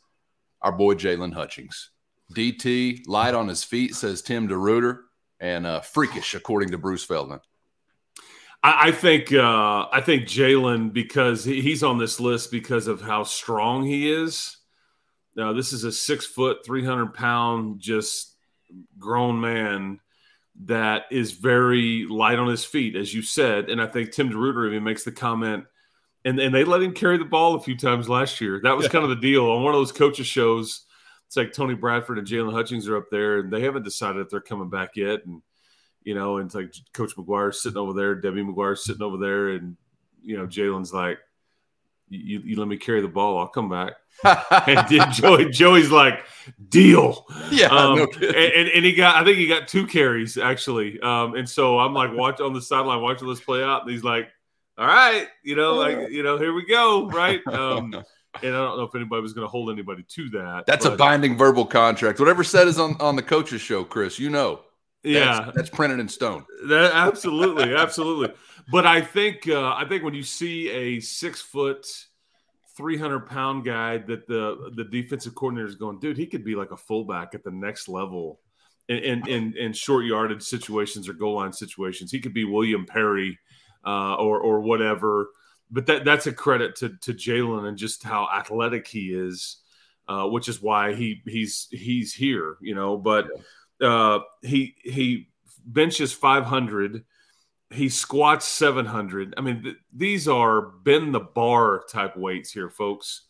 our 0.61 0.73
boy 0.73 0.95
Jaylon 0.95 1.33
Hutchings. 1.33 1.91
DT, 2.35 3.07
light 3.07 3.35
on 3.35 3.49
his 3.49 3.65
feet, 3.65 3.95
says 3.95 4.23
Tim 4.23 4.49
DeRuyter, 4.49 5.01
and 5.41 5.67
uh, 5.67 5.81
freakish, 5.81 6.35
according 6.35 6.71
to 6.71 6.79
Bruce 6.79 7.05
Feldman. 7.05 7.41
I, 8.63 8.89
I 8.89 8.93
think 8.93 9.33
uh, 9.33 9.87
I 9.93 10.01
think 10.01 10.25
Jaylon 10.25 10.93
because 10.93 11.45
he's 11.45 11.83
on 11.83 11.99
this 11.99 12.21
list 12.21 12.51
because 12.51 12.87
of 12.87 13.01
how 13.01 13.25
strong 13.25 13.85
he 13.85 14.11
is. 14.11 14.57
Now, 15.37 15.53
this 15.53 15.73
is 15.73 15.85
a 15.85 15.93
six 15.93 16.27
foot, 16.27 16.65
three 16.65 16.85
hundred 16.85 17.15
pound, 17.15 17.81
just 17.81 18.35
grown 18.99 19.41
man 19.41 20.01
that 20.65 21.05
is 21.11 21.33
very 21.33 22.05
light 22.07 22.39
on 22.39 22.49
his 22.49 22.65
feet, 22.65 22.97
as 22.97 23.15
you 23.15 23.23
said. 23.23 23.71
And 23.71 23.81
I 23.81 23.87
think 23.87 24.11
Tim 24.11 24.31
DeRuyter 24.31 24.67
even 24.69 24.83
makes 24.83 25.05
the 25.05 25.13
comment, 25.13 25.65
and, 26.25 26.39
and 26.41 26.53
they 26.53 26.65
let 26.65 26.83
him 26.83 26.93
carry 26.93 27.17
the 27.17 27.25
ball 27.25 27.55
a 27.55 27.61
few 27.61 27.77
times 27.77 28.09
last 28.09 28.41
year. 28.41 28.61
That 28.63 28.77
was 28.77 28.87
yeah. 28.87 28.93
kind 28.93 29.05
of 29.05 29.11
the 29.11 29.17
deal 29.17 29.49
on 29.51 29.63
one 29.63 29.75
of 29.75 29.79
those 29.79 29.93
coaches 29.93 30.27
shows. 30.27 30.85
It's 31.29 31.37
like 31.37 31.53
Tony 31.53 31.75
Bradford 31.75 32.19
and 32.19 32.27
Jaylon 32.27 32.53
Hutchings 32.53 32.89
are 32.89 32.97
up 32.97 33.11
there, 33.11 33.39
and 33.39 33.53
they 33.53 33.61
haven't 33.61 33.85
decided 33.85 34.23
if 34.23 34.31
they're 34.31 34.41
coming 34.41 34.71
back 34.71 34.97
yet. 34.97 35.27
And 35.27 35.43
you 36.03 36.15
know, 36.15 36.39
and 36.39 36.47
it's 36.47 36.55
like 36.55 36.75
Coach 36.95 37.15
McGuire 37.17 37.55
sitting 37.55 37.77
over 37.77 37.93
there, 37.93 38.15
Debbie 38.15 38.43
McGuire 38.43 38.77
sitting 38.79 39.03
over 39.03 39.19
there, 39.19 39.51
and 39.51 39.77
you 40.23 40.39
know, 40.39 40.47
Jaylon's 40.47 40.93
like, 40.93 41.19
you, 42.09 42.41
you 42.41 42.59
let 42.59 42.69
me 42.69 42.77
carry 42.77 43.01
the 43.01 43.09
ball, 43.09 43.39
I'll 43.39 43.49
come 43.49 43.69
back. 43.69 43.93
and 44.25 45.13
Joey, 45.13 45.51
Joey's 45.51 45.91
like, 45.91 46.25
deal. 46.69 47.27
Yeah. 47.51 47.67
Um, 47.67 47.97
no 47.97 48.05
and, 48.05 48.25
and, 48.25 48.69
and, 48.69 48.85
he 48.85 48.95
got, 48.95 49.17
I 49.17 49.25
think 49.25 49.39
he 49.39 49.47
got 49.47 49.69
two 49.69 49.87
carries 49.87 50.37
actually. 50.37 50.99
Um, 51.01 51.35
and 51.35 51.49
so 51.49 51.79
I'm 51.79 51.95
like, 51.95 52.13
watch 52.13 52.41
on 52.41 52.53
the 52.53 52.63
sideline, 52.63 53.01
watching 53.01 53.29
this 53.29 53.41
play 53.41 53.63
out. 53.63 53.83
And 53.83 53.91
he's 53.91 54.03
like, 54.03 54.29
all 54.77 54.87
right, 54.87 55.27
you 55.43 55.57
know, 55.57 55.75
like, 55.75 56.11
you 56.11 56.23
know, 56.23 56.39
here 56.39 56.53
we 56.53 56.65
go. 56.67 57.09
Right. 57.09 57.47
Um, 57.47 57.93
and 58.43 58.55
I 58.55 58.65
don't 58.65 58.77
know 58.77 58.85
if 58.85 58.95
anybody 58.95 59.23
was 59.23 59.33
going 59.33 59.47
to 59.47 59.51
hold 59.51 59.71
anybody 59.71 60.05
to 60.09 60.29
that. 60.31 60.65
That's 60.67 60.85
but, 60.85 60.95
a 60.95 60.97
binding 60.97 61.37
verbal 61.37 61.65
contract. 61.65 62.21
Whatever 62.21 62.45
said 62.45 62.69
is 62.69 62.79
on, 62.79 62.97
on 63.01 63.17
the 63.17 63.23
coach's 63.23 63.61
show, 63.61 63.85
Chris, 63.85 64.19
you 64.19 64.31
know. 64.31 64.61
Yeah, 65.05 65.43
that's, 65.45 65.57
that's 65.57 65.71
printed 65.71 66.01
in 66.01 66.09
stone. 66.09 66.45
That, 66.67 66.93
absolutely, 66.93 67.75
absolutely. 67.75 68.35
But 68.71 68.85
I 68.85 69.01
think 69.01 69.49
uh, 69.49 69.73
I 69.75 69.85
think 69.89 70.03
when 70.03 70.15
you 70.15 70.25
see 70.25 70.69
a 70.71 71.01
six 71.01 71.41
foot, 71.41 71.87
three 72.77 72.97
hundred 72.97 73.29
pound 73.29 73.65
guy 73.65 73.99
that 73.99 74.27
the 74.27 74.73
the 74.75 74.85
defensive 74.85 75.35
coordinator 75.35 75.69
is 75.69 75.77
going, 75.77 76.01
dude, 76.01 76.17
he 76.17 76.27
could 76.27 76.45
be 76.45 76.55
like 76.55 76.73
a 76.73 76.77
fullback 76.77 77.35
at 77.35 77.45
the 77.45 77.51
next 77.51 77.89
level. 77.89 78.41
In, 78.89 78.97
in, 78.99 79.29
in, 79.29 79.57
in 79.59 79.73
short 79.75 80.07
yardage 80.07 80.43
situations 80.43 81.11
or 81.11 81.13
goal 81.13 81.35
line 81.35 81.53
situations, 81.53 82.11
he 82.11 82.21
could 82.21 82.33
be 82.33 82.45
William 82.45 82.87
Perry 82.87 83.39
uh, 83.87 84.15
or 84.15 84.41
or 84.41 84.61
whatever. 84.61 85.29
But 85.71 85.87
that 85.87 86.05
that's 86.05 86.27
a 86.27 86.33
credit 86.33 86.77
to 86.77 86.91
to 87.03 87.13
Jaylon 87.13 87.69
and 87.69 87.77
just 87.77 88.03
how 88.03 88.29
athletic 88.35 88.87
he 88.87 89.13
is, 89.13 89.59
uh, 90.09 90.27
which 90.27 90.49
is 90.49 90.63
why 90.63 90.95
he 90.95 91.23
he's 91.27 91.69
he's 91.71 92.15
here, 92.15 92.57
you 92.61 92.75
know. 92.75 92.97
But 92.97 93.29
uh, 93.81 94.21
he 94.43 94.75
he 94.83 95.29
benches 95.65 96.13
500 96.13 97.05
he 97.71 97.91
squats 97.91 98.47
700 98.47 99.35
i 99.37 99.43
mean 99.43 99.63
th- 99.63 99.77
these 99.95 100.27
are 100.27 100.63
bend 100.63 101.15
the 101.15 101.21
bar 101.21 101.83
type 101.91 102.17
weights 102.17 102.51
here 102.51 102.71
folks. 102.71 103.23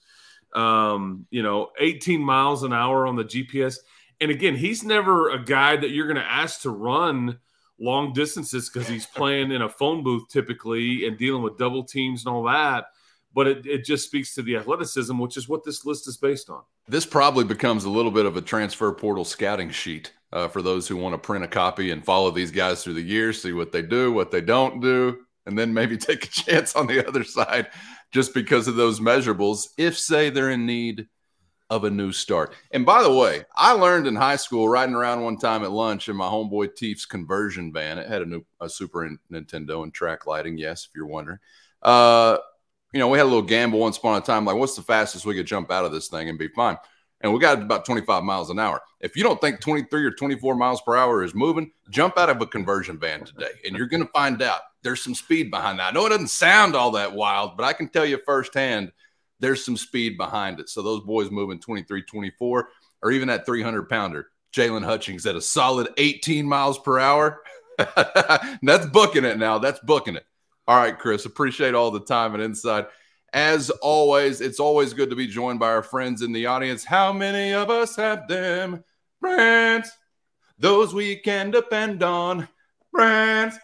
Um, 0.55 1.27
you 1.31 1.43
know 1.43 1.71
18 1.79 2.23
miles 2.23 2.63
an 2.63 2.73
hour 2.73 3.07
on 3.07 3.17
the 3.17 3.25
gps 3.25 3.77
and 4.21 4.31
again 4.31 4.57
he's 4.57 4.83
never 4.83 5.31
a 5.31 5.45
guy 5.45 5.77
that 5.77 5.91
you're 5.91 6.07
going 6.07 6.17
to 6.17 6.23
ask 6.23 6.63
to 6.63 6.71
run 6.71 7.39
long 7.81 8.13
distances 8.13 8.69
because 8.69 8.89
he's 8.89 9.07
playing 9.07 9.53
in 9.53 9.63
a 9.63 9.69
phone 9.69 10.03
booth 10.03 10.29
typically 10.29 11.07
and 11.07 11.17
dealing 11.17 11.43
with 11.43 11.59
double 11.59 11.85
teams 11.85 12.25
and 12.25 12.35
all 12.35 12.43
that. 12.45 12.87
But 13.35 13.47
it, 13.47 13.67
it 13.67 13.85
just 13.85 14.07
speaks 14.07 14.35
to 14.35 14.43
the 14.43 14.57
athleticism 14.57 15.17
which 15.19 15.37
is 15.37 15.49
what 15.49 15.65
this 15.65 15.85
list 15.85 16.09
is 16.09 16.17
based 16.17 16.51
on. 16.51 16.63
This 16.89 17.07
probably 17.07 17.45
becomes 17.45 17.85
a 17.85 17.91
little 17.91 18.11
bit 18.11 18.27
of 18.27 18.37
a 18.37 18.41
transfer 18.41 18.91
portal 18.93 19.25
scouting 19.25 19.71
sheet 19.71 20.13
uh, 20.33 20.49
for 20.49 20.63
those 20.63 20.89
who 20.89 20.97
want 20.97 21.15
to 21.15 21.19
print 21.19 21.45
a 21.45 21.49
copy 21.49 21.91
and 21.91 22.05
follow 22.05 22.31
these 22.31 22.51
guys 22.51 22.83
through 22.83 22.95
the 22.95 23.03
years, 23.03 23.41
see 23.41 23.53
what 23.53 23.73
they 23.73 23.83
do, 23.83 24.13
what 24.13 24.31
they 24.31 24.41
don't 24.41 24.81
do, 24.81 25.19
and 25.47 25.59
then 25.59 25.73
maybe 25.73 25.97
take 25.99 26.25
a 26.25 26.29
chance 26.29 26.75
on 26.75 26.87
the 26.87 27.07
other 27.07 27.25
side 27.25 27.69
just 28.11 28.35
because 28.35 28.69
of 28.69 28.77
those 28.77 29.01
measurables. 29.01 29.69
If, 29.77 29.99
say, 29.99 30.31
they're 30.31 30.51
in 30.51 30.67
need 30.67 31.07
of 31.71 31.85
a 31.85 31.91
new 31.91 32.13
start. 32.13 32.55
And 32.71 32.87
by 32.87 33.03
the 33.03 33.13
way, 33.13 33.45
I 33.55 33.73
learned 33.73 34.07
in 34.07 34.17
high 34.17 34.37
school 34.37 34.69
riding 34.69 34.95
around 34.95 35.23
one 35.23 35.37
time 35.37 35.65
at 35.65 35.71
lunch 35.71 36.09
in 36.09 36.17
my 36.17 36.27
homeboy 36.27 36.75
Teef's 36.75 37.05
conversion 37.05 37.73
van. 37.73 37.99
It 37.99 38.09
had 38.09 38.23
a 38.23 38.27
new 38.27 38.45
a 38.61 38.69
Super 38.69 39.11
Nintendo 39.31 39.83
and 39.83 39.93
track 39.93 40.27
lighting. 40.27 40.59
Yes, 40.59 40.87
if 40.87 40.91
you're 40.95 41.07
wondering. 41.07 41.39
Uh, 41.83 42.39
you 42.93 43.01
know, 43.01 43.09
we 43.09 43.19
had 43.19 43.25
a 43.25 43.29
little 43.29 43.43
gamble 43.43 43.79
once 43.79 43.99
upon 43.99 44.21
a 44.21 44.25
time. 44.25 44.47
Like, 44.47 44.57
what's 44.57 44.77
the 44.77 44.83
fastest 44.83 45.27
we 45.27 45.35
could 45.35 45.47
jump 45.47 45.71
out 45.71 45.85
of 45.85 45.93
this 45.93 46.09
thing 46.09 46.29
and 46.29 46.39
be 46.39 46.49
fine? 46.49 46.79
and 47.21 47.33
we 47.33 47.41
got 47.41 47.61
about 47.61 47.85
25 47.85 48.23
miles 48.23 48.51
an 48.51 48.59
hour. 48.59 48.81
If 49.01 49.17
you 49.17 49.23
don't 49.23 49.41
think 49.41 49.61
23 49.61 50.05
or 50.05 50.11
24 50.13 50.55
miles 50.55 50.81
per 50.83 50.97
hour 50.97 51.25
is 51.25 51.35
moving, 51.35 51.73
jump 51.91 52.19
out 52.19 52.31
of 52.31 52.41
a 52.41 52.47
conversion 52.47 52.99
van 52.99 53.25
today, 53.25 53.51
and 53.67 53.77
you're 53.77 53.87
going 53.87 54.05
to 54.05 54.13
find 54.13 54.41
out 54.43 54.61
there's 54.83 55.03
some 55.03 55.15
speed 55.15 55.51
behind 55.51 55.79
that. 55.79 55.91
I 55.91 55.91
know 55.93 56.07
it 56.07 56.11
doesn't 56.11 56.29
sound 56.29 56.77
all 56.77 56.93
that 56.93 57.13
wild, 57.13 57.57
but 57.57 57.65
I 57.65 57.73
can 57.73 57.89
tell 57.89 58.07
you 58.07 58.21
firsthand 58.25 58.93
there's 59.41 59.65
some 59.65 59.77
speed 59.77 60.17
behind 60.17 60.61
it. 60.61 60.69
So 60.69 60.83
those 60.83 61.03
boys 61.03 61.31
moving 61.31 61.61
23, 61.61 62.03
24, 62.03 62.69
or 63.03 63.11
even 63.11 63.29
that 63.29 63.47
300 63.47 63.89
pounder, 63.89 64.29
Jaylon 64.53 64.85
Hutchings 64.85 65.27
at 65.27 65.37
a 65.37 65.41
solid 65.41 65.89
18 65.97 66.47
miles 66.47 66.79
per 66.79 66.99
hour. 66.99 67.43
That's 67.79 68.87
booking 68.87 69.25
it 69.25 69.39
now. 69.39 69.59
That's 69.59 69.81
booking 69.81 70.17
it. 70.17 70.27
All 70.67 70.77
right, 70.77 70.99
Chris, 70.99 71.25
appreciate 71.25 71.75
all 71.75 71.91
the 71.91 72.01
time 72.01 72.35
and 72.35 72.43
insight. 72.43 72.89
As 73.33 73.71
always, 73.71 74.41
it's 74.41 74.61
always 74.61 74.95
good 74.95 75.11
to 75.11 75.17
be 75.17 75.27
joined 75.27 75.61
by 75.61 75.69
our 75.69 75.83
friends 75.83 76.23
in 76.23 76.33
the 76.33 76.47
audience. 76.47 76.85
How 76.85 77.13
many 77.13 77.53
of 77.53 77.71
us 77.71 77.97
have 77.97 78.27
them? 78.27 78.83
Brands, 79.21 79.91
those 80.59 80.95
we 80.95 81.17
can 81.17 81.51
depend 81.51 82.03
on. 82.03 82.49
Brands. 82.93 83.59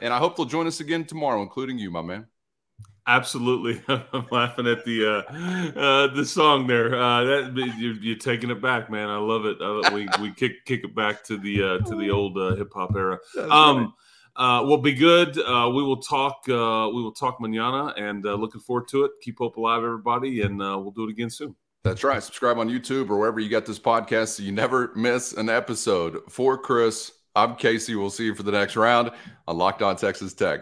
And 0.00 0.12
I 0.12 0.18
hope 0.18 0.36
they'll 0.36 0.46
join 0.46 0.66
us 0.66 0.80
again 0.80 1.04
tomorrow, 1.04 1.42
including 1.42 1.78
you, 1.78 1.90
my 1.90 2.02
man. 2.02 2.26
Absolutely, 3.06 3.82
I'm 3.88 4.26
laughing 4.30 4.66
at 4.66 4.84
the 4.84 5.06
uh, 5.06 5.78
uh, 5.78 6.14
the 6.14 6.24
song 6.24 6.66
there. 6.66 6.94
Uh, 6.94 7.24
that 7.24 7.74
you're, 7.78 7.94
you're, 7.96 8.16
taking 8.16 8.50
it 8.50 8.62
back, 8.62 8.90
man. 8.90 9.10
I 9.10 9.18
love 9.18 9.44
it. 9.44 9.58
we 9.92 10.08
we 10.20 10.32
kick 10.32 10.64
kick 10.64 10.84
it 10.84 10.94
back 10.94 11.22
to 11.24 11.36
the 11.36 11.62
uh, 11.62 11.78
to 11.80 11.96
the 11.96 12.10
old 12.10 12.38
uh, 12.38 12.56
hip 12.56 12.72
hop 12.72 12.96
era. 12.96 13.18
Um, 13.38 13.78
right 13.78 13.88
uh, 14.36 14.62
will 14.64 14.78
be 14.78 14.92
good. 14.92 15.38
Uh, 15.38 15.70
we 15.74 15.82
will 15.82 15.98
talk. 15.98 16.38
Uh, 16.48 16.90
we 16.92 17.02
will 17.02 17.12
talk 17.12 17.40
manana, 17.40 17.94
and 17.96 18.26
uh, 18.26 18.34
looking 18.34 18.60
forward 18.60 18.88
to 18.88 19.04
it. 19.04 19.12
Keep 19.22 19.38
hope 19.38 19.56
alive, 19.56 19.84
everybody, 19.84 20.42
and 20.42 20.60
uh, 20.60 20.78
we'll 20.78 20.90
do 20.90 21.04
it 21.04 21.10
again 21.10 21.30
soon. 21.30 21.54
That's 21.82 22.02
right. 22.02 22.22
Subscribe 22.22 22.58
on 22.58 22.68
YouTube 22.68 23.10
or 23.10 23.18
wherever 23.18 23.40
you 23.40 23.50
got 23.50 23.66
this 23.66 23.78
podcast 23.78 24.28
so 24.28 24.42
you 24.42 24.52
never 24.52 24.92
miss 24.94 25.34
an 25.34 25.50
episode. 25.50 26.20
For 26.30 26.56
Chris, 26.56 27.12
I'm 27.36 27.56
Casey. 27.56 27.94
We'll 27.94 28.10
see 28.10 28.24
you 28.24 28.34
for 28.34 28.42
the 28.42 28.52
next 28.52 28.74
round 28.74 29.10
on 29.46 29.58
Locked 29.58 29.82
On 29.82 29.94
Texas 29.94 30.32
Tech. 30.32 30.60